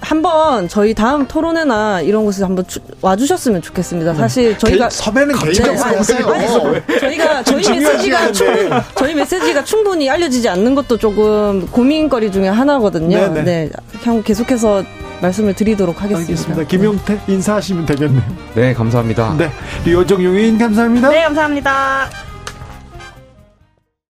[0.03, 4.13] 한번 저희 다음 토론회나 이런 곳에 한번 주- 와주셨으면 좋겠습니다.
[4.15, 6.27] 사실 저희가 개- 섭외는 개인적으로 하세요.
[6.27, 8.81] 아니, 저희가 저희 메시지가 충, 않은데.
[8.95, 13.17] 저희 메시지가 충분히 알려지지 않는 것도 조금 고민거리 중에 하나거든요.
[13.17, 13.41] 네네.
[13.43, 13.69] 네,
[14.03, 14.83] 그냥 계속해서
[15.21, 16.31] 말씀을 드리도록 하겠습니다.
[16.31, 16.63] 알겠습니다.
[16.67, 18.21] 김용태 인사하시면 되겠네요.
[18.55, 19.35] 네, 감사합니다.
[19.37, 19.49] 네.
[19.85, 21.09] 류호정 용인 감사합니다.
[21.09, 22.09] 네, 감사합니다.